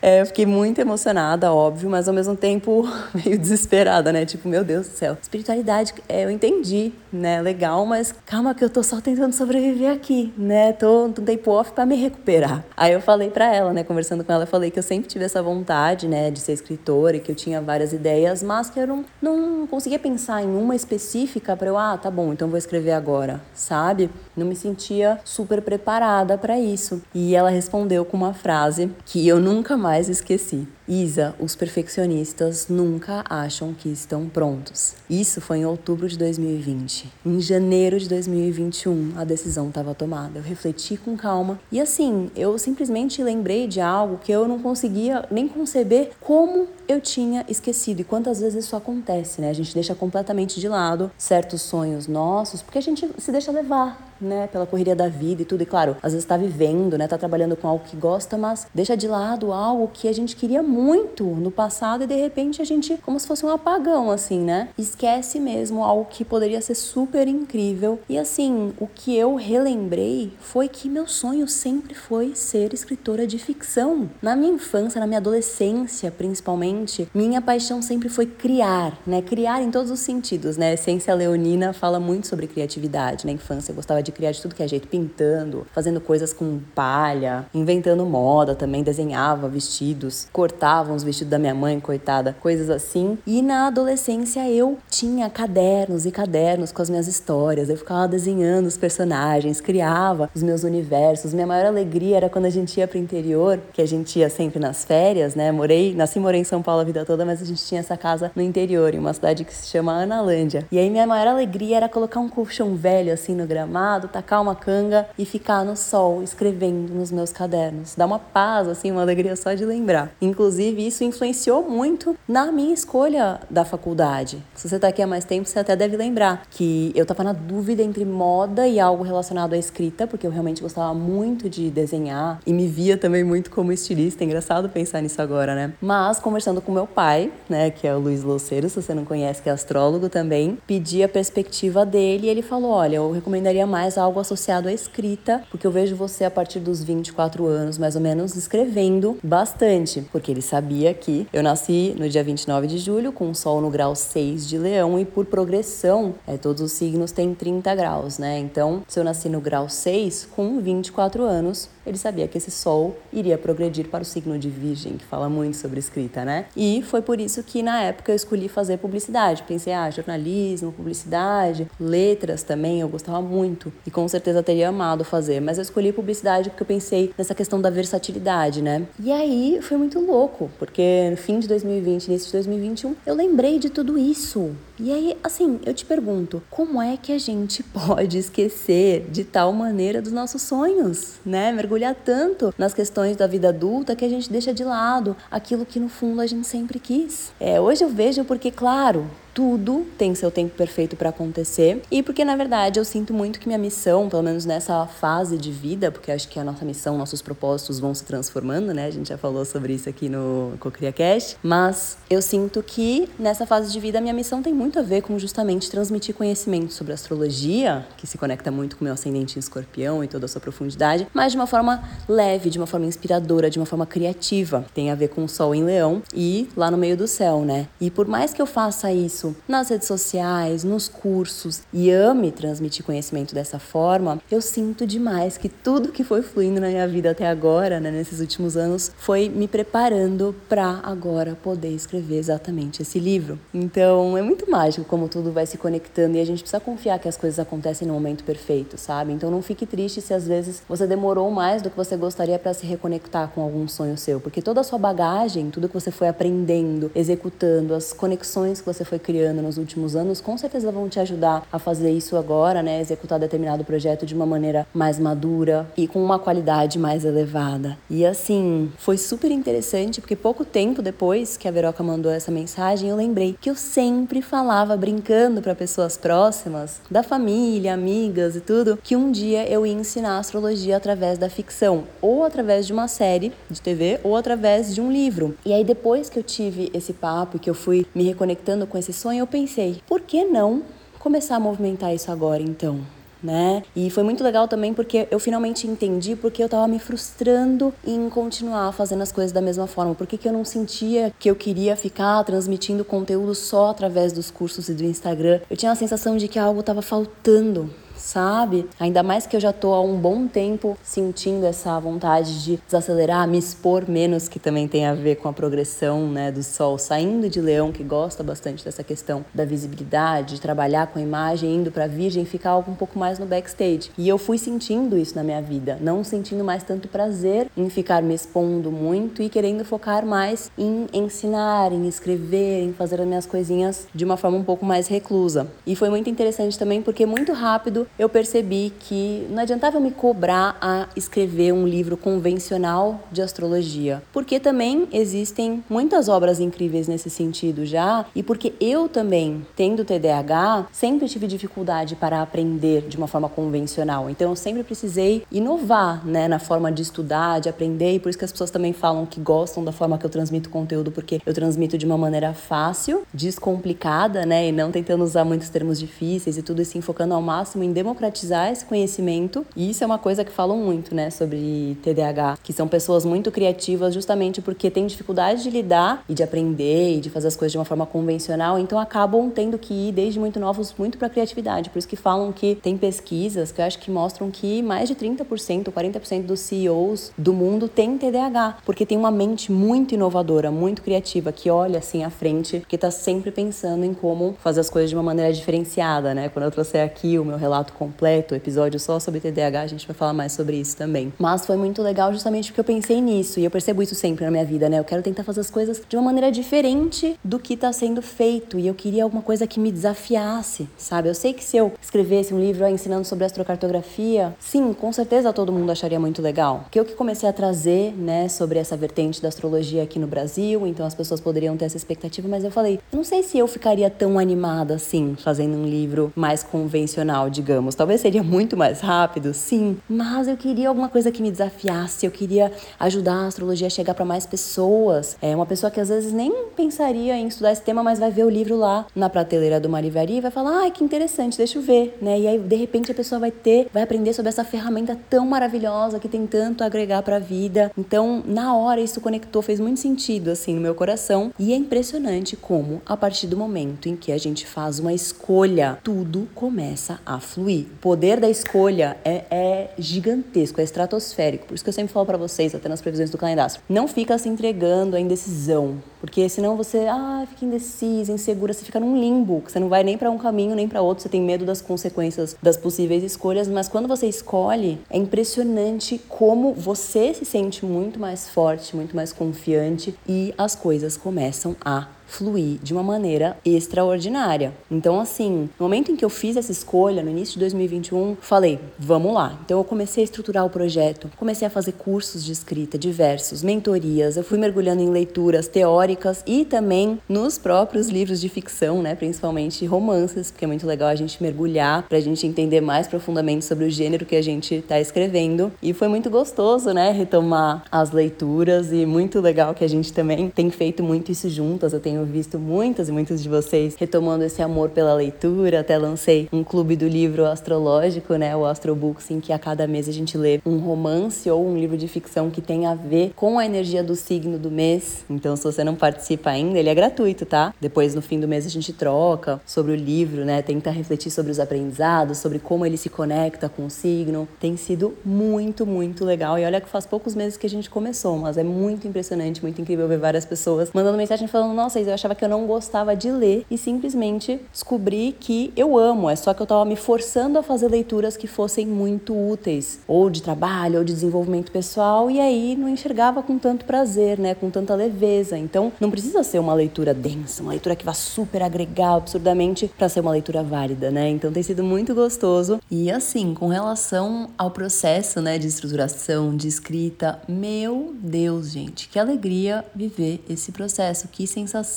É, 0.00 0.22
eu 0.22 0.26
fiquei 0.26 0.46
muito 0.46 0.80
emocionada, 0.80 1.52
óbvio, 1.52 1.90
mas 1.90 2.08
ao 2.08 2.14
mesmo 2.14 2.34
tempo 2.34 2.88
meio 3.12 3.38
desesperada, 3.38 4.10
né? 4.12 4.24
Tipo, 4.24 4.48
meu 4.48 4.64
Deus 4.64 4.88
do 4.88 4.96
céu. 4.96 5.18
Espiritualidade, 5.20 5.92
é, 6.08 6.24
eu 6.24 6.30
entendi, 6.30 6.92
né? 7.16 7.40
Legal, 7.40 7.84
mas 7.86 8.14
calma 8.24 8.54
que 8.54 8.64
eu 8.64 8.70
tô 8.70 8.82
só 8.82 9.00
tentando 9.00 9.32
sobreviver 9.32 9.92
aqui, 9.92 10.32
né? 10.36 10.72
Tô 10.72 11.08
no 11.08 11.14
tempo 11.14 11.50
off 11.50 11.72
pra 11.72 11.86
me 11.86 11.96
recuperar. 11.96 12.64
Aí 12.76 12.92
eu 12.92 13.00
falei 13.00 13.30
pra 13.30 13.52
ela, 13.52 13.72
né? 13.72 13.82
Conversando 13.82 14.22
com 14.22 14.32
ela, 14.32 14.44
eu 14.44 14.48
falei 14.48 14.70
que 14.70 14.78
eu 14.78 14.82
sempre 14.82 15.08
tive 15.08 15.24
essa 15.24 15.42
vontade, 15.42 16.06
né? 16.06 16.30
De 16.30 16.38
ser 16.38 16.52
escritora 16.52 17.16
e 17.16 17.20
que 17.20 17.30
eu 17.30 17.34
tinha 17.34 17.60
várias 17.60 17.92
ideias, 17.92 18.42
mas 18.42 18.70
que 18.70 18.78
eu 18.78 18.86
não, 18.86 19.04
não 19.20 19.66
conseguia 19.66 19.98
pensar 19.98 20.42
em 20.42 20.56
uma 20.56 20.74
específica 20.74 21.56
pra 21.56 21.68
eu, 21.68 21.78
ah, 21.78 21.96
tá 21.96 22.10
bom, 22.10 22.32
então 22.32 22.48
vou 22.48 22.58
escrever 22.58 22.92
agora, 22.92 23.40
sabe? 23.54 24.10
Não 24.36 24.46
me 24.46 24.54
sentia 24.54 25.18
super 25.24 25.62
preparada 25.62 26.38
para 26.38 26.58
isso. 26.58 27.02
E 27.14 27.34
ela 27.34 27.50
respondeu 27.50 28.04
com 28.04 28.16
uma 28.16 28.34
frase 28.34 28.90
que 29.04 29.26
eu 29.26 29.40
nunca 29.40 29.76
mais 29.76 30.08
esqueci. 30.08 30.68
Isa, 30.88 31.34
os 31.40 31.56
perfeccionistas 31.56 32.68
nunca 32.68 33.24
acham 33.28 33.74
que 33.74 33.88
estão 33.88 34.28
prontos. 34.28 34.94
Isso 35.10 35.40
foi 35.40 35.58
em 35.58 35.66
outubro 35.66 36.08
de 36.08 36.16
2020. 36.16 37.12
Em 37.24 37.40
janeiro 37.40 37.98
de 37.98 38.08
2021, 38.08 39.14
a 39.16 39.24
decisão 39.24 39.68
estava 39.68 39.94
tomada. 39.94 40.38
Eu 40.38 40.42
refleti 40.42 40.96
com 40.96 41.16
calma 41.16 41.58
e 41.72 41.80
assim, 41.80 42.30
eu 42.36 42.56
simplesmente 42.56 43.22
lembrei 43.22 43.66
de 43.66 43.80
algo 43.80 44.18
que 44.18 44.30
eu 44.30 44.46
não 44.46 44.60
conseguia 44.60 45.24
nem 45.30 45.48
conceber 45.48 46.10
como 46.20 46.68
eu 46.86 47.00
tinha 47.00 47.44
esquecido. 47.48 48.00
E 48.00 48.04
quantas 48.04 48.38
vezes 48.38 48.64
isso 48.64 48.76
acontece, 48.76 49.40
né? 49.40 49.50
A 49.50 49.54
gente 49.54 49.74
deixa 49.74 49.94
completamente 49.94 50.60
de 50.60 50.68
lado 50.68 51.10
certos 51.18 51.62
sonhos 51.62 52.06
nossos 52.06 52.62
porque 52.62 52.78
a 52.78 52.82
gente 52.82 53.08
se 53.18 53.32
deixa 53.32 53.50
levar, 53.50 54.05
né, 54.20 54.46
pela 54.46 54.66
correria 54.66 54.94
da 54.94 55.08
vida 55.08 55.42
e 55.42 55.44
tudo. 55.44 55.62
E 55.62 55.66
claro, 55.66 55.96
às 56.02 56.12
vezes 56.12 56.24
está 56.24 56.36
vivendo, 56.36 56.96
né, 56.96 57.06
tá 57.06 57.18
trabalhando 57.18 57.56
com 57.56 57.68
algo 57.68 57.84
que 57.84 57.96
gosta, 57.96 58.36
mas 58.36 58.66
deixa 58.74 58.96
de 58.96 59.08
lado 59.08 59.52
algo 59.52 59.90
que 59.92 60.08
a 60.08 60.12
gente 60.12 60.36
queria 60.36 60.62
muito 60.62 61.24
no 61.24 61.50
passado 61.50 62.04
e 62.04 62.06
de 62.06 62.14
repente 62.14 62.60
a 62.60 62.64
gente, 62.64 62.96
como 62.98 63.18
se 63.18 63.26
fosse 63.26 63.44
um 63.44 63.50
apagão, 63.50 64.10
assim, 64.10 64.40
né? 64.40 64.68
Esquece 64.78 65.38
mesmo 65.40 65.82
algo 65.82 66.06
que 66.08 66.24
poderia 66.24 66.60
ser 66.60 66.74
super 66.74 67.28
incrível. 67.28 67.98
E 68.08 68.18
assim, 68.18 68.72
o 68.78 68.86
que 68.86 69.16
eu 69.16 69.34
relembrei 69.34 70.32
foi 70.38 70.68
que 70.68 70.88
meu 70.88 71.06
sonho 71.06 71.46
sempre 71.48 71.94
foi 71.94 72.34
ser 72.34 72.72
escritora 72.72 73.26
de 73.26 73.38
ficção. 73.38 74.10
Na 74.20 74.36
minha 74.36 74.52
infância, 74.52 75.00
na 75.00 75.06
minha 75.06 75.18
adolescência, 75.18 76.10
principalmente, 76.10 77.08
minha 77.14 77.40
paixão 77.40 77.80
sempre 77.82 78.08
foi 78.08 78.26
criar, 78.26 78.98
né? 79.06 79.22
Criar 79.22 79.62
em 79.62 79.70
todos 79.70 79.90
os 79.90 80.00
sentidos, 80.00 80.56
né? 80.56 80.70
A 80.70 80.74
essência 80.74 81.14
leonina 81.14 81.72
fala 81.72 81.98
muito 81.98 82.26
sobre 82.26 82.46
criatividade. 82.46 83.26
Na 83.26 83.32
infância, 83.32 83.72
eu 83.72 83.76
gostava 83.76 84.02
de 84.06 84.12
criar 84.12 84.30
de 84.30 84.40
tudo 84.40 84.54
que 84.54 84.62
é 84.62 84.68
jeito, 84.68 84.88
pintando, 84.88 85.66
fazendo 85.72 86.00
coisas 86.00 86.32
com 86.32 86.60
palha, 86.74 87.46
inventando 87.52 88.06
moda 88.06 88.54
também, 88.54 88.82
desenhava 88.82 89.48
vestidos, 89.48 90.28
cortava 90.32 90.94
os 90.94 91.02
vestidos 91.02 91.30
da 91.30 91.38
minha 91.38 91.54
mãe, 91.54 91.80
coitada, 91.80 92.34
coisas 92.40 92.70
assim. 92.70 93.18
E 93.26 93.42
na 93.42 93.66
adolescência 93.66 94.48
eu 94.48 94.78
tinha 94.88 95.28
cadernos 95.28 96.06
e 96.06 96.10
cadernos 96.10 96.72
com 96.72 96.80
as 96.80 96.88
minhas 96.88 97.08
histórias. 97.08 97.68
Eu 97.68 97.76
ficava 97.76 98.06
desenhando 98.06 98.66
os 98.66 98.76
personagens, 98.76 99.60
criava 99.60 100.30
os 100.34 100.42
meus 100.42 100.62
universos. 100.62 101.34
Minha 101.34 101.46
maior 101.46 101.66
alegria 101.66 102.18
era 102.18 102.28
quando 102.28 102.46
a 102.46 102.50
gente 102.50 102.78
ia 102.78 102.86
pro 102.86 102.98
interior, 102.98 103.58
que 103.72 103.82
a 103.82 103.86
gente 103.86 104.18
ia 104.18 104.30
sempre 104.30 104.60
nas 104.60 104.84
férias, 104.84 105.34
né? 105.34 105.50
Morei, 105.50 105.94
nasci 105.94 106.20
morei 106.20 106.40
em 106.40 106.44
São 106.44 106.62
Paulo 106.62 106.82
a 106.82 106.84
vida 106.84 107.04
toda, 107.04 107.24
mas 107.24 107.42
a 107.42 107.44
gente 107.44 107.64
tinha 107.64 107.80
essa 107.80 107.96
casa 107.96 108.30
no 108.36 108.42
interior, 108.42 108.94
em 108.94 108.98
uma 108.98 109.12
cidade 109.12 109.44
que 109.44 109.54
se 109.54 109.66
chama 109.68 110.00
Analândia. 110.00 110.64
E 110.70 110.78
aí 110.78 110.88
minha 110.88 111.06
maior 111.06 111.26
alegria 111.26 111.78
era 111.78 111.88
colocar 111.88 112.20
um 112.20 112.28
colchão 112.28 112.76
velho 112.76 113.12
assim 113.12 113.34
no 113.34 113.46
gramado 113.46 113.95
lado, 113.96 114.08
tacar 114.08 114.42
uma 114.42 114.54
canga 114.54 115.08
e 115.18 115.24
ficar 115.24 115.64
no 115.64 115.76
sol 115.76 116.22
escrevendo 116.22 116.92
nos 116.92 117.10
meus 117.10 117.32
cadernos. 117.32 117.94
Dá 117.96 118.04
uma 118.04 118.18
paz, 118.18 118.68
assim, 118.68 118.90
uma 118.90 119.00
alegria 119.00 119.34
só 119.34 119.54
de 119.54 119.64
lembrar. 119.64 120.10
Inclusive, 120.20 120.86
isso 120.86 121.02
influenciou 121.02 121.68
muito 121.68 122.16
na 122.28 122.52
minha 122.52 122.74
escolha 122.74 123.40
da 123.48 123.64
faculdade. 123.64 124.42
Se 124.54 124.68
você 124.68 124.78
tá 124.78 124.88
aqui 124.88 125.02
há 125.02 125.06
mais 125.06 125.24
tempo, 125.24 125.48
você 125.48 125.58
até 125.58 125.74
deve 125.74 125.96
lembrar 125.96 126.42
que 126.50 126.92
eu 126.94 127.06
tava 127.06 127.24
na 127.24 127.32
dúvida 127.32 127.82
entre 127.82 128.04
moda 128.04 128.68
e 128.68 128.78
algo 128.78 129.02
relacionado 129.02 129.54
à 129.54 129.58
escrita, 129.58 130.06
porque 130.06 130.26
eu 130.26 130.30
realmente 130.30 130.62
gostava 130.62 130.92
muito 130.92 131.48
de 131.48 131.70
desenhar 131.70 132.40
e 132.46 132.52
me 132.52 132.68
via 132.68 132.98
também 132.98 133.24
muito 133.24 133.50
como 133.50 133.72
estilista. 133.72 134.22
É 134.22 134.26
engraçado 134.26 134.68
pensar 134.68 135.00
nisso 135.00 135.20
agora, 135.22 135.54
né? 135.54 135.72
Mas 135.80 136.18
conversando 136.18 136.60
com 136.60 136.70
meu 136.70 136.86
pai, 136.86 137.32
né, 137.48 137.70
que 137.70 137.86
é 137.86 137.94
o 137.94 137.98
Luiz 137.98 138.22
Louceiro, 138.22 138.68
se 138.68 138.80
você 138.80 138.94
não 138.94 139.04
conhece, 139.04 139.42
que 139.42 139.48
é 139.48 139.52
astrólogo 139.52 140.08
também, 140.08 140.58
pedi 140.66 141.02
a 141.02 141.08
perspectiva 141.08 141.86
dele 141.86 142.26
e 142.26 142.30
ele 142.30 142.42
falou: 142.42 142.70
"Olha, 142.70 142.96
eu 142.96 143.10
recomendaria 143.12 143.66
mais 143.66 143.85
algo 143.96 144.18
associado 144.18 144.68
à 144.68 144.72
escrita, 144.72 145.44
porque 145.50 145.66
eu 145.66 145.70
vejo 145.70 145.94
você 145.94 146.24
a 146.24 146.30
partir 146.30 146.58
dos 146.58 146.82
24 146.82 147.46
anos, 147.46 147.78
mais 147.78 147.94
ou 147.94 148.02
menos, 148.02 148.34
escrevendo 148.34 149.18
bastante, 149.22 150.02
porque 150.10 150.32
ele 150.32 150.42
sabia 150.42 150.92
que 150.92 151.28
eu 151.32 151.42
nasci 151.42 151.94
no 151.96 152.08
dia 152.08 152.24
29 152.24 152.66
de 152.66 152.78
julho 152.78 153.12
com 153.12 153.30
o 153.30 153.34
sol 153.34 153.60
no 153.60 153.70
grau 153.70 153.94
6 153.94 154.48
de 154.48 154.58
Leão 154.58 154.98
e 154.98 155.04
por 155.04 155.26
progressão, 155.26 156.14
é, 156.26 156.36
todos 156.36 156.60
os 156.60 156.72
signos 156.72 157.12
têm 157.12 157.34
30 157.34 157.74
graus, 157.76 158.18
né? 158.18 158.38
Então, 158.38 158.82
se 158.88 158.98
eu 158.98 159.04
nasci 159.04 159.28
no 159.28 159.40
grau 159.40 159.68
6 159.68 160.28
com 160.34 160.60
24 160.60 161.22
anos, 161.22 161.68
ele 161.86 161.96
sabia 161.96 162.26
que 162.26 162.36
esse 162.36 162.50
sol 162.50 162.96
iria 163.12 163.38
progredir 163.38 163.88
para 163.88 164.02
o 164.02 164.04
signo 164.04 164.38
de 164.38 164.50
Virgem, 164.50 164.96
que 164.96 165.04
fala 165.04 165.28
muito 165.28 165.56
sobre 165.56 165.78
escrita, 165.78 166.24
né? 166.24 166.46
E 166.56 166.82
foi 166.82 167.00
por 167.00 167.20
isso 167.20 167.42
que 167.42 167.62
na 167.62 167.82
época 167.82 168.10
eu 168.10 168.16
escolhi 168.16 168.48
fazer 168.48 168.78
publicidade. 168.78 169.44
Pensei, 169.44 169.72
ah, 169.72 169.88
jornalismo, 169.90 170.72
publicidade, 170.72 171.68
letras 171.78 172.42
também, 172.42 172.80
eu 172.80 172.88
gostava 172.88 173.22
muito 173.22 173.72
e 173.86 173.90
com 173.90 174.06
certeza 174.08 174.42
teria 174.42 174.68
amado 174.68 175.04
fazer, 175.04 175.40
mas 175.40 175.58
eu 175.58 175.62
escolhi 175.62 175.92
publicidade 175.92 176.50
porque 176.50 176.62
eu 176.62 176.66
pensei 176.66 177.12
nessa 177.16 177.34
questão 177.34 177.60
da 177.60 177.70
versatilidade, 177.70 178.62
né? 178.62 178.86
E 178.98 179.10
aí 179.12 179.58
foi 179.62 179.76
muito 179.76 180.00
louco, 180.00 180.50
porque 180.58 181.10
no 181.10 181.16
fim 181.16 181.38
de 181.38 181.48
2020, 181.48 182.06
início 182.08 182.26
de 182.26 182.32
2021, 182.32 182.96
eu 183.04 183.14
lembrei 183.14 183.58
de 183.58 183.70
tudo 183.70 183.98
isso. 183.98 184.54
E 184.78 184.92
aí, 184.92 185.16
assim, 185.22 185.58
eu 185.64 185.72
te 185.72 185.84
pergunto, 185.84 186.42
como 186.50 186.80
é 186.80 186.96
que 186.96 187.12
a 187.12 187.18
gente 187.18 187.62
pode 187.86 188.18
esquecer 188.18 189.06
de 189.10 189.24
tal 189.24 189.52
maneira 189.52 190.02
dos 190.02 190.12
nossos 190.12 190.42
sonhos, 190.42 191.14
né? 191.24 191.52
Mergulhar 191.52 191.94
tanto 191.94 192.54
nas 192.58 192.74
questões 192.74 193.16
da 193.16 193.26
vida 193.26 193.48
adulta 193.48 193.96
que 193.96 194.04
a 194.04 194.08
gente 194.08 194.30
deixa 194.30 194.52
de 194.52 194.64
lado 194.64 195.16
aquilo 195.30 195.64
que 195.64 195.80
no 195.80 195.88
fundo 195.88 196.20
a 196.20 196.26
gente 196.26 196.46
sempre 196.46 196.78
quis. 196.78 197.32
É, 197.40 197.60
hoje 197.60 197.84
eu 197.84 197.88
vejo 197.88 198.24
porque, 198.24 198.50
claro, 198.50 199.06
tudo 199.36 199.86
tem 199.98 200.14
seu 200.14 200.30
tempo 200.30 200.56
perfeito 200.56 200.96
para 200.96 201.10
acontecer 201.10 201.82
e 201.90 202.02
porque 202.02 202.24
na 202.24 202.34
verdade 202.34 202.80
eu 202.80 202.84
sinto 202.86 203.12
muito 203.12 203.38
que 203.38 203.46
minha 203.46 203.58
missão, 203.58 204.08
pelo 204.08 204.22
menos 204.22 204.46
nessa 204.46 204.86
fase 204.86 205.36
de 205.36 205.52
vida, 205.52 205.92
porque 205.92 206.10
acho 206.10 206.26
que 206.26 206.40
a 206.40 206.44
nossa 206.44 206.64
missão, 206.64 206.96
nossos 206.96 207.20
propósitos 207.20 207.78
vão 207.78 207.94
se 207.94 208.02
transformando, 208.02 208.72
né? 208.72 208.86
A 208.86 208.90
gente 208.90 209.10
já 209.10 209.18
falou 209.18 209.44
sobre 209.44 209.74
isso 209.74 209.90
aqui 209.90 210.08
no 210.08 210.54
CocriaCast, 210.58 211.36
mas 211.42 211.98
eu 212.08 212.22
sinto 212.22 212.62
que 212.62 213.10
nessa 213.18 213.44
fase 213.44 213.70
de 213.70 213.78
vida 213.78 214.00
minha 214.00 214.14
missão 214.14 214.42
tem 214.42 214.54
muito 214.54 214.65
a 214.74 214.82
ver 214.82 215.02
com 215.02 215.18
justamente 215.18 215.70
transmitir 215.70 216.14
conhecimento 216.14 216.72
sobre 216.72 216.92
astrologia, 216.92 217.86
que 217.96 218.06
se 218.06 218.18
conecta 218.18 218.50
muito 218.50 218.76
com 218.76 218.84
meu 218.84 218.94
ascendente 218.94 219.36
em 219.36 219.40
escorpião 219.40 220.02
e 220.02 220.08
toda 220.08 220.26
a 220.26 220.28
sua 220.28 220.40
profundidade, 220.40 221.06
mas 221.14 221.32
de 221.32 221.38
uma 221.38 221.46
forma 221.46 221.82
leve, 222.08 222.50
de 222.50 222.58
uma 222.58 222.66
forma 222.66 222.86
inspiradora, 222.86 223.48
de 223.48 223.58
uma 223.58 223.66
forma 223.66 223.86
criativa. 223.86 224.64
Tem 224.74 224.90
a 224.90 224.94
ver 224.94 225.08
com 225.08 225.24
o 225.24 225.28
sol 225.28 225.54
em 225.54 225.62
leão 225.62 226.02
e 226.14 226.48
lá 226.56 226.70
no 226.70 226.76
meio 226.76 226.96
do 226.96 227.06
céu, 227.06 227.42
né? 227.42 227.68
E 227.80 227.90
por 227.90 228.06
mais 228.08 228.32
que 228.32 228.42
eu 228.42 228.46
faça 228.46 228.92
isso 228.92 229.36
nas 229.46 229.68
redes 229.68 229.86
sociais, 229.86 230.64
nos 230.64 230.88
cursos 230.88 231.62
e 231.72 231.90
ame 231.90 232.32
transmitir 232.32 232.84
conhecimento 232.84 233.34
dessa 233.34 233.58
forma, 233.58 234.20
eu 234.30 234.40
sinto 234.40 234.86
demais 234.86 235.36
que 235.36 235.48
tudo 235.48 235.92
que 235.92 236.02
foi 236.02 236.22
fluindo 236.22 236.60
na 236.60 236.68
minha 236.68 236.88
vida 236.88 237.10
até 237.10 237.28
agora, 237.28 237.78
né, 237.78 237.90
nesses 237.90 238.20
últimos 238.20 238.56
anos, 238.56 238.90
foi 238.96 239.28
me 239.28 239.46
preparando 239.46 240.34
para 240.48 240.80
agora 240.82 241.34
poder 241.34 241.70
escrever 241.70 242.18
exatamente 242.18 242.82
esse 242.82 242.98
livro. 242.98 243.38
Então 243.52 244.16
é 244.16 244.22
muito 244.22 244.50
mágico 244.56 244.86
como 244.86 245.06
tudo 245.06 245.30
vai 245.30 245.44
se 245.44 245.58
conectando 245.58 246.16
e 246.16 246.20
a 246.20 246.24
gente 246.24 246.40
precisa 246.40 246.58
confiar 246.58 246.98
que 246.98 247.06
as 247.06 247.16
coisas 247.16 247.38
acontecem 247.38 247.86
no 247.86 247.92
momento 247.92 248.24
perfeito, 248.24 248.78
sabe? 248.78 249.12
Então 249.12 249.30
não 249.30 249.42
fique 249.42 249.66
triste 249.66 250.00
se 250.00 250.14
às 250.14 250.26
vezes 250.26 250.62
você 250.66 250.86
demorou 250.86 251.30
mais 251.30 251.60
do 251.60 251.68
que 251.68 251.76
você 251.76 251.94
gostaria 251.94 252.38
para 252.38 252.54
se 252.54 252.64
reconectar 252.64 253.28
com 253.34 253.42
algum 253.42 253.68
sonho 253.68 253.98
seu, 253.98 254.18
porque 254.18 254.40
toda 254.40 254.62
a 254.62 254.64
sua 254.64 254.78
bagagem, 254.78 255.50
tudo 255.50 255.68
que 255.68 255.74
você 255.74 255.90
foi 255.90 256.08
aprendendo, 256.08 256.90
executando, 256.94 257.74
as 257.74 257.92
conexões 257.92 258.60
que 258.60 258.66
você 258.66 258.82
foi 258.82 258.98
criando 258.98 259.42
nos 259.42 259.58
últimos 259.58 259.94
anos, 259.94 260.22
com 260.22 260.38
certeza 260.38 260.72
vão 260.72 260.88
te 260.88 260.98
ajudar 261.00 261.46
a 261.52 261.58
fazer 261.58 261.90
isso 261.90 262.16
agora, 262.16 262.62
né? 262.62 262.80
Executar 262.80 263.20
determinado 263.20 263.62
projeto 263.62 264.06
de 264.06 264.14
uma 264.14 264.24
maneira 264.24 264.66
mais 264.72 264.98
madura 264.98 265.68
e 265.76 265.86
com 265.86 266.02
uma 266.02 266.18
qualidade 266.18 266.78
mais 266.78 267.04
elevada. 267.04 267.76
E 267.90 268.06
assim, 268.06 268.72
foi 268.78 268.96
super 268.96 269.30
interessante 269.30 270.00
porque 270.00 270.16
pouco 270.16 270.46
tempo 270.46 270.80
depois 270.80 271.36
que 271.36 271.46
a 271.46 271.50
Veroca 271.50 271.82
mandou 271.82 272.10
essa 272.10 272.30
mensagem, 272.30 272.88
eu 272.88 272.96
lembrei 272.96 273.36
que 273.38 273.50
eu 273.50 273.54
sempre 273.54 274.22
falava 274.22 274.45
brincando 274.78 275.42
para 275.42 275.54
pessoas 275.54 275.96
próximas, 275.96 276.80
da 276.90 277.02
família, 277.02 277.74
amigas 277.74 278.36
e 278.36 278.40
tudo, 278.40 278.78
que 278.82 278.94
um 278.94 279.10
dia 279.10 279.48
eu 279.48 279.66
ia 279.66 279.72
ensinar 279.72 280.18
astrologia 280.18 280.76
através 280.76 281.18
da 281.18 281.28
ficção, 281.28 281.84
ou 282.00 282.24
através 282.24 282.66
de 282.66 282.72
uma 282.72 282.88
série 282.88 283.32
de 283.50 283.60
TV, 283.60 284.00
ou 284.04 284.16
através 284.16 284.74
de 284.74 284.80
um 284.80 284.90
livro. 284.90 285.36
E 285.44 285.52
aí 285.52 285.64
depois 285.64 286.08
que 286.08 286.18
eu 286.18 286.22
tive 286.22 286.70
esse 286.72 286.92
papo 286.92 287.36
e 287.36 287.40
que 287.40 287.50
eu 287.50 287.54
fui 287.54 287.86
me 287.94 288.04
reconectando 288.04 288.66
com 288.66 288.78
esse 288.78 288.92
sonho, 288.92 289.20
eu 289.20 289.26
pensei, 289.26 289.80
por 289.86 290.00
que 290.00 290.24
não 290.24 290.62
começar 290.98 291.36
a 291.36 291.40
movimentar 291.40 291.94
isso 291.94 292.10
agora 292.10 292.42
então? 292.42 292.95
Né? 293.22 293.62
E 293.74 293.90
foi 293.90 294.02
muito 294.02 294.22
legal 294.22 294.46
também 294.46 294.74
porque 294.74 295.08
eu 295.10 295.18
finalmente 295.18 295.66
entendi 295.66 296.14
porque 296.14 296.42
eu 296.42 296.48
tava 296.48 296.68
me 296.68 296.78
frustrando 296.78 297.72
em 297.84 298.08
continuar 298.10 298.70
fazendo 298.72 299.02
as 299.02 299.10
coisas 299.10 299.32
da 299.32 299.40
mesma 299.40 299.66
forma. 299.66 299.94
Porque 299.94 300.18
que 300.18 300.28
eu 300.28 300.32
não 300.32 300.44
sentia 300.44 301.12
que 301.18 301.30
eu 301.30 301.34
queria 301.34 301.76
ficar 301.76 302.22
transmitindo 302.24 302.84
conteúdo 302.84 303.34
só 303.34 303.70
através 303.70 304.12
dos 304.12 304.30
cursos 304.30 304.68
e 304.68 304.74
do 304.74 304.84
Instagram. 304.84 305.40
Eu 305.50 305.56
tinha 305.56 305.72
a 305.72 305.74
sensação 305.74 306.16
de 306.16 306.28
que 306.28 306.38
algo 306.38 306.62
tava 306.62 306.82
faltando 306.82 307.70
sabe? 307.96 308.68
Ainda 308.78 309.02
mais 309.02 309.26
que 309.26 309.36
eu 309.36 309.40
já 309.40 309.52
tô 309.52 309.74
há 309.74 309.80
um 309.80 309.96
bom 309.96 310.26
tempo 310.26 310.76
sentindo 310.82 311.44
essa 311.46 311.78
vontade 311.80 312.44
de 312.44 312.58
desacelerar, 312.66 313.26
me 313.28 313.38
expor 313.38 313.88
menos, 313.88 314.28
que 314.28 314.38
também 314.38 314.68
tem 314.68 314.86
a 314.86 314.94
ver 314.94 315.16
com 315.16 315.28
a 315.28 315.32
progressão, 315.32 316.08
né, 316.08 316.30
do 316.30 316.42
sol 316.42 316.78
saindo 316.78 317.28
de 317.28 317.40
leão, 317.40 317.72
que 317.72 317.82
gosta 317.82 318.22
bastante 318.22 318.64
dessa 318.64 318.82
questão 318.82 319.24
da 319.34 319.44
visibilidade, 319.44 320.34
de 320.34 320.40
trabalhar 320.40 320.88
com 320.88 320.98
a 320.98 321.02
imagem, 321.02 321.54
indo 321.54 321.70
para 321.70 321.86
virgem, 321.86 322.24
ficar 322.24 322.50
algo 322.50 322.70
um 322.70 322.74
pouco 322.74 322.98
mais 322.98 323.18
no 323.18 323.26
backstage. 323.26 323.90
E 323.96 324.08
eu 324.08 324.18
fui 324.18 324.38
sentindo 324.38 324.96
isso 324.96 325.14
na 325.14 325.22
minha 325.22 325.42
vida, 325.42 325.78
não 325.80 326.04
sentindo 326.04 326.44
mais 326.44 326.62
tanto 326.62 326.88
prazer 326.88 327.48
em 327.56 327.68
ficar 327.68 328.02
me 328.02 328.14
expondo 328.14 328.70
muito 328.70 329.22
e 329.22 329.28
querendo 329.28 329.64
focar 329.64 330.04
mais 330.04 330.50
em 330.56 330.86
ensinar, 330.92 331.72
em 331.72 331.86
escrever, 331.86 332.62
em 332.62 332.72
fazer 332.72 333.00
as 333.00 333.06
minhas 333.06 333.26
coisinhas 333.26 333.86
de 333.94 334.04
uma 334.04 334.16
forma 334.16 334.36
um 334.36 334.44
pouco 334.44 334.64
mais 334.64 334.88
reclusa. 334.88 335.46
E 335.66 335.74
foi 335.74 335.88
muito 335.90 336.08
interessante 336.08 336.58
também 336.58 336.82
porque 336.82 337.06
muito 337.06 337.32
rápido 337.32 337.85
eu 337.98 338.08
percebi 338.08 338.72
que 338.78 339.26
não 339.30 339.42
adiantava 339.42 339.80
me 339.80 339.90
cobrar 339.90 340.56
a 340.60 340.88
escrever 340.96 341.52
um 341.52 341.66
livro 341.66 341.96
convencional 341.96 343.00
de 343.10 343.22
astrologia, 343.22 344.02
porque 344.12 344.38
também 344.38 344.88
existem 344.92 345.62
muitas 345.68 346.08
obras 346.08 346.40
incríveis 346.40 346.88
nesse 346.88 347.10
sentido 347.10 347.64
já, 347.64 348.04
e 348.14 348.22
porque 348.22 348.52
eu 348.60 348.88
também, 348.88 349.46
tendo 349.54 349.84
TDAH, 349.84 350.66
sempre 350.72 351.08
tive 351.08 351.26
dificuldade 351.26 351.96
para 351.96 352.22
aprender 352.22 352.82
de 352.88 352.96
uma 352.96 353.06
forma 353.06 353.28
convencional. 353.28 354.08
Então 354.10 354.30
eu 354.30 354.36
sempre 354.36 354.62
precisei 354.62 355.22
inovar, 355.30 356.06
né, 356.06 356.28
na 356.28 356.38
forma 356.38 356.70
de 356.70 356.82
estudar, 356.82 357.40
de 357.40 357.48
aprender, 357.48 357.94
e 357.94 357.98
por 357.98 358.08
isso 358.08 358.18
que 358.18 358.24
as 358.24 358.32
pessoas 358.32 358.50
também 358.50 358.72
falam 358.72 359.06
que 359.06 359.20
gostam 359.20 359.64
da 359.64 359.72
forma 359.72 359.98
que 359.98 360.06
eu 360.06 360.10
transmito 360.10 360.50
conteúdo, 360.50 360.90
porque 360.90 361.20
eu 361.24 361.34
transmito 361.34 361.78
de 361.78 361.86
uma 361.86 361.98
maneira 361.98 362.32
fácil, 362.32 363.02
descomplicada, 363.12 364.24
né, 364.26 364.48
e 364.48 364.52
não 364.52 364.70
tentando 364.70 365.04
usar 365.04 365.24
muitos 365.24 365.48
termos 365.48 365.78
difíceis 365.78 366.36
e 366.36 366.42
tudo 366.42 366.62
assim 366.62 366.80
focando 366.80 367.14
ao 367.14 367.22
máximo 367.22 367.64
em 367.64 367.72
democratizar 367.76 368.50
esse 368.50 368.64
conhecimento. 368.64 369.46
E 369.54 369.68
isso 369.70 369.84
é 369.84 369.86
uma 369.86 369.98
coisa 369.98 370.24
que 370.24 370.32
falam 370.32 370.56
muito, 370.56 370.94
né, 370.94 371.10
sobre 371.10 371.76
TDAH, 371.82 372.38
que 372.42 372.52
são 372.52 372.66
pessoas 372.66 373.04
muito 373.04 373.30
criativas 373.30 373.92
justamente 373.92 374.40
porque 374.40 374.70
têm 374.70 374.86
dificuldade 374.86 375.42
de 375.42 375.50
lidar 375.50 376.02
e 376.08 376.14
de 376.14 376.22
aprender 376.22 376.96
e 376.96 377.00
de 377.00 377.10
fazer 377.10 377.28
as 377.28 377.36
coisas 377.36 377.52
de 377.52 377.58
uma 377.58 377.66
forma 377.66 377.84
convencional, 377.84 378.58
então 378.58 378.78
acabam 378.78 379.30
tendo 379.30 379.58
que 379.58 379.74
ir 379.88 379.92
desde 379.92 380.18
muito 380.18 380.40
novos 380.40 380.74
muito 380.78 380.96
para 380.96 381.10
criatividade. 381.10 381.68
Por 381.68 381.78
isso 381.78 381.88
que 381.88 381.96
falam 381.96 382.32
que 382.32 382.54
tem 382.54 382.78
pesquisas 382.78 383.52
que 383.52 383.60
eu 383.60 383.64
acho 383.66 383.78
que 383.78 383.90
mostram 383.90 384.30
que 384.30 384.62
mais 384.62 384.88
de 384.88 384.94
30%, 384.94 385.64
40% 385.70 386.22
dos 386.22 386.40
CEOs 386.40 387.12
do 387.18 387.34
mundo 387.34 387.68
têm 387.68 387.98
TDAH, 387.98 388.58
porque 388.64 388.86
tem 388.86 388.96
uma 388.96 389.10
mente 389.10 389.52
muito 389.52 389.94
inovadora, 389.94 390.50
muito 390.50 390.80
criativa, 390.80 391.30
que 391.30 391.50
olha 391.50 391.78
assim 391.78 392.04
à 392.04 392.10
frente, 392.10 392.62
que 392.66 392.76
está 392.76 392.90
sempre 392.90 393.30
pensando 393.30 393.84
em 393.84 393.92
como 393.92 394.34
fazer 394.42 394.60
as 394.60 394.70
coisas 394.70 394.88
de 394.88 394.96
uma 394.96 395.02
maneira 395.02 395.32
diferenciada, 395.32 396.14
né? 396.14 396.30
Quando 396.30 396.46
eu 396.46 396.50
trouxe 396.50 396.78
aqui 396.78 397.18
o 397.18 397.24
meu 397.24 397.36
relato 397.36 397.65
relato 397.66 397.72
completo, 397.72 398.34
episódio 398.34 398.78
só 398.78 398.98
sobre 399.00 399.20
TDAH, 399.20 399.60
a 399.60 399.66
gente 399.66 399.86
vai 399.86 399.94
falar 399.94 400.12
mais 400.12 400.32
sobre 400.32 400.56
isso 400.56 400.76
também. 400.76 401.12
Mas 401.18 401.44
foi 401.44 401.56
muito 401.56 401.82
legal 401.82 402.12
justamente 402.12 402.50
porque 402.50 402.60
eu 402.60 402.64
pensei 402.64 403.00
nisso 403.00 403.40
e 403.40 403.44
eu 403.44 403.50
percebo 403.50 403.82
isso 403.82 403.94
sempre 403.94 404.24
na 404.24 404.30
minha 404.30 404.44
vida, 404.44 404.68
né? 404.68 404.78
Eu 404.78 404.84
quero 404.84 405.02
tentar 405.02 405.24
fazer 405.24 405.40
as 405.40 405.50
coisas 405.50 405.82
de 405.88 405.96
uma 405.96 406.02
maneira 406.02 406.30
diferente 406.30 407.18
do 407.24 407.38
que 407.38 407.54
está 407.54 407.72
sendo 407.72 408.00
feito 408.00 408.58
e 408.58 408.66
eu 408.66 408.74
queria 408.74 409.04
alguma 409.04 409.22
coisa 409.22 409.46
que 409.46 409.58
me 409.58 409.72
desafiasse, 409.72 410.68
sabe? 410.76 411.08
Eu 411.08 411.14
sei 411.14 411.32
que 411.32 411.44
se 411.44 411.56
eu 411.56 411.72
escrevesse 411.80 412.32
um 412.32 412.40
livro 412.40 412.66
ensinando 412.66 413.04
sobre 413.04 413.24
astrocartografia, 413.24 414.34
sim, 414.38 414.72
com 414.72 414.92
certeza 414.92 415.32
todo 415.32 415.52
mundo 415.52 415.70
acharia 415.70 415.98
muito 415.98 416.22
legal. 416.22 416.66
Que 416.70 416.78
eu 416.78 416.84
que 416.84 416.94
comecei 416.94 417.28
a 417.28 417.32
trazer, 417.32 417.92
né, 417.96 418.28
sobre 418.28 418.58
essa 418.58 418.76
vertente 418.76 419.20
da 419.20 419.28
astrologia 419.28 419.82
aqui 419.82 419.98
no 419.98 420.06
Brasil, 420.06 420.66
então 420.66 420.86
as 420.86 420.94
pessoas 420.94 421.20
poderiam 421.20 421.56
ter 421.56 421.64
essa 421.64 421.76
expectativa, 421.76 422.28
mas 422.28 422.44
eu 422.44 422.50
falei, 422.50 422.78
não 422.92 423.04
sei 423.04 423.22
se 423.22 423.38
eu 423.38 423.46
ficaria 423.46 423.90
tão 423.90 424.18
animada 424.18 424.74
assim 424.74 425.16
fazendo 425.16 425.56
um 425.56 425.66
livro 425.66 426.12
mais 426.14 426.42
convencional, 426.42 427.28
digamos. 427.30 427.55
Talvez 427.76 428.00
seria 428.00 428.22
muito 428.22 428.56
mais 428.56 428.80
rápido, 428.80 429.32
sim, 429.34 429.78
mas 429.88 430.28
eu 430.28 430.36
queria 430.36 430.68
alguma 430.68 430.88
coisa 430.88 431.10
que 431.10 431.22
me 431.22 431.30
desafiasse, 431.30 432.06
eu 432.06 432.10
queria 432.10 432.52
ajudar 432.78 433.14
a 433.14 433.26
astrologia 433.26 433.66
a 433.66 433.70
chegar 433.70 433.94
para 433.94 434.04
mais 434.04 434.26
pessoas. 434.26 435.16
É 435.20 435.34
uma 435.34 435.46
pessoa 435.46 435.70
que 435.70 435.80
às 435.80 435.88
vezes 435.88 436.12
nem 436.12 436.46
pensaria 436.56 437.16
em 437.16 437.26
estudar 437.26 437.52
esse 437.52 437.62
tema, 437.62 437.82
mas 437.82 437.98
vai 437.98 438.10
ver 438.10 438.24
o 438.24 438.30
livro 438.30 438.56
lá 438.56 438.86
na 438.94 439.08
prateleira 439.08 439.60
do 439.60 439.68
Marivari 439.68 440.18
e 440.18 440.20
vai 440.20 440.30
falar: 440.30 440.62
"Ai, 440.62 440.70
que 440.70 440.84
interessante, 440.84 441.36
deixa 441.36 441.58
eu 441.58 441.62
ver", 441.62 441.98
né? 442.00 442.18
E 442.18 442.26
aí 442.26 442.38
de 442.38 442.56
repente 442.56 442.90
a 442.90 442.94
pessoa 442.94 443.18
vai 443.18 443.30
ter, 443.30 443.68
vai 443.72 443.82
aprender 443.82 444.12
sobre 444.12 444.28
essa 444.28 444.44
ferramenta 444.44 444.98
tão 445.08 445.26
maravilhosa 445.26 445.98
que 445.98 446.08
tem 446.08 446.26
tanto 446.26 446.62
a 446.62 446.66
agregar 446.66 447.02
para 447.02 447.16
a 447.16 447.20
vida. 447.20 447.70
Então, 447.76 448.22
na 448.26 448.56
hora 448.56 448.80
isso 448.80 449.00
conectou, 449.00 449.42
fez 449.42 449.60
muito 449.60 449.80
sentido 449.80 450.30
assim 450.30 450.54
no 450.54 450.60
meu 450.60 450.74
coração 450.74 451.32
e 451.38 451.52
é 451.52 451.56
impressionante 451.56 452.36
como 452.36 452.82
a 452.86 452.96
partir 452.96 453.26
do 453.26 453.36
momento 453.36 453.88
em 453.88 453.96
que 453.96 454.12
a 454.12 454.18
gente 454.18 454.46
faz 454.46 454.78
uma 454.78 454.92
escolha, 454.92 455.78
tudo 455.82 456.28
começa 456.34 456.98
a 457.04 457.20
fluir. 457.20 457.45
O 457.46 457.64
poder 457.80 458.18
da 458.18 458.28
escolha 458.28 458.96
é, 459.04 459.22
é 459.30 459.70
gigantesco, 459.78 460.60
é 460.60 460.64
estratosférico. 460.64 461.46
Por 461.46 461.54
isso 461.54 461.62
que 461.62 461.70
eu 461.70 461.72
sempre 461.72 461.92
falo 461.92 462.04
para 462.04 462.18
vocês, 462.18 462.52
até 462.56 462.68
nas 462.68 462.80
previsões 462.80 463.08
do 463.08 463.16
calendário, 463.16 463.54
não 463.68 463.86
fica 463.86 464.18
se 464.18 464.28
entregando 464.28 464.96
à 464.96 465.00
indecisão, 465.00 465.80
porque 466.00 466.28
senão 466.28 466.56
você 466.56 466.86
ah, 466.88 467.24
fica 467.28 467.44
indecisa, 467.44 468.10
insegura, 468.10 468.52
você 468.52 468.64
fica 468.64 468.80
num 468.80 468.98
limbo, 468.98 469.44
você 469.46 469.60
não 469.60 469.68
vai 469.68 469.84
nem 469.84 469.96
para 469.96 470.10
um 470.10 470.18
caminho 470.18 470.56
nem 470.56 470.66
para 470.66 470.82
outro, 470.82 471.04
você 471.04 471.08
tem 471.08 471.22
medo 471.22 471.44
das 471.44 471.60
consequências 471.60 472.36
das 472.42 472.56
possíveis 472.56 473.04
escolhas, 473.04 473.46
mas 473.46 473.68
quando 473.68 473.86
você 473.86 474.08
escolhe, 474.08 474.80
é 474.90 474.98
impressionante 474.98 476.00
como 476.08 476.52
você 476.52 477.14
se 477.14 477.24
sente 477.24 477.64
muito 477.64 478.00
mais 478.00 478.28
forte, 478.28 478.74
muito 478.74 478.96
mais 478.96 479.12
confiante 479.12 479.94
e 480.08 480.34
as 480.36 480.56
coisas 480.56 480.96
começam 480.96 481.54
a 481.64 481.86
fluir 482.06 482.58
de 482.62 482.72
uma 482.72 482.82
maneira 482.82 483.36
extraordinária. 483.44 484.52
Então, 484.70 485.00
assim, 485.00 485.48
no 485.58 485.64
momento 485.66 485.92
em 485.92 485.96
que 485.96 486.04
eu 486.04 486.10
fiz 486.10 486.36
essa 486.36 486.52
escolha, 486.52 487.02
no 487.02 487.10
início 487.10 487.34
de 487.34 487.40
2021, 487.40 488.16
falei, 488.20 488.58
vamos 488.78 489.12
lá. 489.12 489.38
Então, 489.44 489.58
eu 489.58 489.64
comecei 489.64 490.02
a 490.02 490.04
estruturar 490.04 490.44
o 490.44 490.50
projeto, 490.50 491.10
comecei 491.16 491.46
a 491.46 491.50
fazer 491.50 491.72
cursos 491.72 492.24
de 492.24 492.32
escrita 492.32 492.78
diversos, 492.78 493.42
mentorias, 493.42 494.16
eu 494.16 494.24
fui 494.24 494.38
mergulhando 494.38 494.82
em 494.82 494.90
leituras 494.90 495.48
teóricas 495.48 496.22
e 496.26 496.44
também 496.44 496.98
nos 497.08 497.38
próprios 497.38 497.88
livros 497.88 498.20
de 498.20 498.28
ficção, 498.28 498.82
né, 498.82 498.94
principalmente 498.94 499.64
romances, 499.66 500.30
porque 500.30 500.44
é 500.44 500.48
muito 500.48 500.66
legal 500.66 500.88
a 500.88 500.94
gente 500.94 501.22
mergulhar 501.22 501.82
para 501.88 501.98
a 501.98 502.00
gente 502.00 502.26
entender 502.26 502.60
mais 502.60 502.86
profundamente 502.86 503.44
sobre 503.44 503.64
o 503.64 503.70
gênero 503.70 504.04
que 504.04 504.16
a 504.16 504.22
gente 504.22 504.56
está 504.56 504.80
escrevendo. 504.80 505.52
E 505.62 505.72
foi 505.72 505.88
muito 505.88 506.10
gostoso, 506.10 506.72
né, 506.72 506.90
retomar 506.90 507.64
as 507.70 507.90
leituras 507.90 508.72
e 508.72 508.86
muito 508.86 509.20
legal 509.20 509.54
que 509.54 509.64
a 509.64 509.68
gente 509.68 509.92
também 509.92 510.28
tem 510.28 510.50
feito 510.50 510.82
muito 510.82 511.10
isso 511.12 511.28
juntas. 511.28 511.72
Eu 511.72 511.80
tenho 511.80 511.95
tenho 511.96 512.04
visto 512.04 512.38
muitas 512.38 512.90
e 512.90 512.92
muitos 512.92 513.22
de 513.22 513.28
vocês 513.28 513.74
retomando 513.74 514.22
esse 514.22 514.42
amor 514.42 514.68
pela 514.68 514.92
leitura. 514.92 515.60
Até 515.60 515.78
lancei 515.78 516.28
um 516.30 516.44
clube 516.44 516.76
do 516.76 516.86
livro 516.86 517.24
astrológico, 517.24 518.14
né, 518.16 518.36
o 518.36 518.44
Astrobooks, 518.44 519.10
em 519.10 519.18
que 519.18 519.32
a 519.32 519.38
cada 519.38 519.66
mês 519.66 519.88
a 519.88 519.92
gente 519.92 520.18
lê 520.18 520.40
um 520.44 520.58
romance 520.58 521.30
ou 521.30 521.46
um 521.46 521.56
livro 521.56 521.76
de 521.76 521.88
ficção 521.88 522.30
que 522.30 522.42
tem 522.42 522.66
a 522.66 522.74
ver 522.74 523.12
com 523.16 523.38
a 523.38 523.46
energia 523.46 523.82
do 523.82 523.96
signo 523.96 524.38
do 524.38 524.50
mês. 524.50 525.04
Então, 525.08 525.34
se 525.36 525.44
você 525.44 525.64
não 525.64 525.74
participa 525.74 526.30
ainda, 526.30 526.58
ele 526.58 526.68
é 526.68 526.74
gratuito, 526.74 527.24
tá? 527.24 527.54
Depois, 527.58 527.94
no 527.94 528.02
fim 528.02 528.20
do 528.20 528.28
mês, 528.28 528.44
a 528.44 528.50
gente 528.50 528.72
troca 528.72 529.40
sobre 529.46 529.72
o 529.72 529.76
livro, 529.76 530.24
né? 530.24 530.42
Tenta 530.42 530.70
refletir 530.70 531.10
sobre 531.10 531.32
os 531.32 531.40
aprendizados, 531.40 532.18
sobre 532.18 532.38
como 532.38 532.66
ele 532.66 532.76
se 532.76 532.90
conecta 532.90 533.48
com 533.48 533.66
o 533.66 533.70
signo. 533.70 534.28
Tem 534.38 534.56
sido 534.56 534.94
muito, 535.04 535.64
muito 535.64 536.04
legal. 536.04 536.38
E 536.38 536.44
olha 536.44 536.60
que 536.60 536.68
faz 536.68 536.84
poucos 536.84 537.14
meses 537.14 537.38
que 537.38 537.46
a 537.46 537.50
gente 537.50 537.70
começou, 537.70 538.18
mas 538.18 538.36
é 538.36 538.44
muito 538.44 538.86
impressionante, 538.86 539.40
muito 539.40 539.60
incrível 539.62 539.88
ver 539.88 539.98
várias 539.98 540.26
pessoas 540.26 540.70
mandando 540.74 540.98
mensagem 540.98 541.26
falando: 541.26 541.54
Nossa, 541.54 541.80
eu 541.86 541.94
achava 541.94 542.14
que 542.14 542.24
eu 542.24 542.28
não 542.28 542.46
gostava 542.46 542.94
de 542.96 543.10
ler 543.10 543.46
e 543.50 543.56
simplesmente 543.56 544.40
descobri 544.52 545.14
que 545.18 545.52
eu 545.56 545.78
amo. 545.78 546.10
É 546.10 546.16
só 546.16 546.32
que 546.34 546.40
eu 546.40 546.44
estava 546.44 546.64
me 546.64 546.76
forçando 546.76 547.38
a 547.38 547.42
fazer 547.42 547.68
leituras 547.68 548.16
que 548.16 548.26
fossem 548.26 548.66
muito 548.66 549.14
úteis, 549.14 549.80
ou 549.86 550.10
de 550.10 550.22
trabalho, 550.22 550.78
ou 550.78 550.84
de 550.84 550.92
desenvolvimento 550.92 551.52
pessoal, 551.52 552.10
e 552.10 552.20
aí 552.20 552.56
não 552.56 552.68
enxergava 552.68 553.22
com 553.22 553.38
tanto 553.38 553.64
prazer, 553.64 554.18
né, 554.18 554.34
com 554.34 554.50
tanta 554.50 554.74
leveza. 554.74 555.36
Então, 555.38 555.72
não 555.80 555.90
precisa 555.90 556.22
ser 556.22 556.38
uma 556.38 556.54
leitura 556.54 556.92
densa, 556.92 557.42
uma 557.42 557.50
leitura 557.50 557.76
que 557.76 557.84
vá 557.84 557.94
super 557.94 558.42
agregar 558.42 558.94
absurdamente 558.94 559.70
para 559.76 559.88
ser 559.88 560.00
uma 560.00 560.10
leitura 560.10 560.42
válida, 560.42 560.90
né? 560.90 561.08
Então 561.08 561.32
tem 561.32 561.42
sido 561.42 561.62
muito 561.62 561.94
gostoso. 561.94 562.60
E 562.70 562.90
assim, 562.90 563.34
com 563.34 563.48
relação 563.48 564.30
ao 564.36 564.50
processo, 564.50 565.20
né, 565.20 565.38
de 565.38 565.46
estruturação, 565.46 566.36
de 566.36 566.48
escrita, 566.48 567.20
meu 567.28 567.94
Deus, 567.98 568.50
gente, 568.50 568.88
que 568.88 568.98
alegria 568.98 569.64
viver 569.74 570.22
esse 570.28 570.52
processo, 570.52 571.08
que 571.08 571.26
sensação 571.26 571.75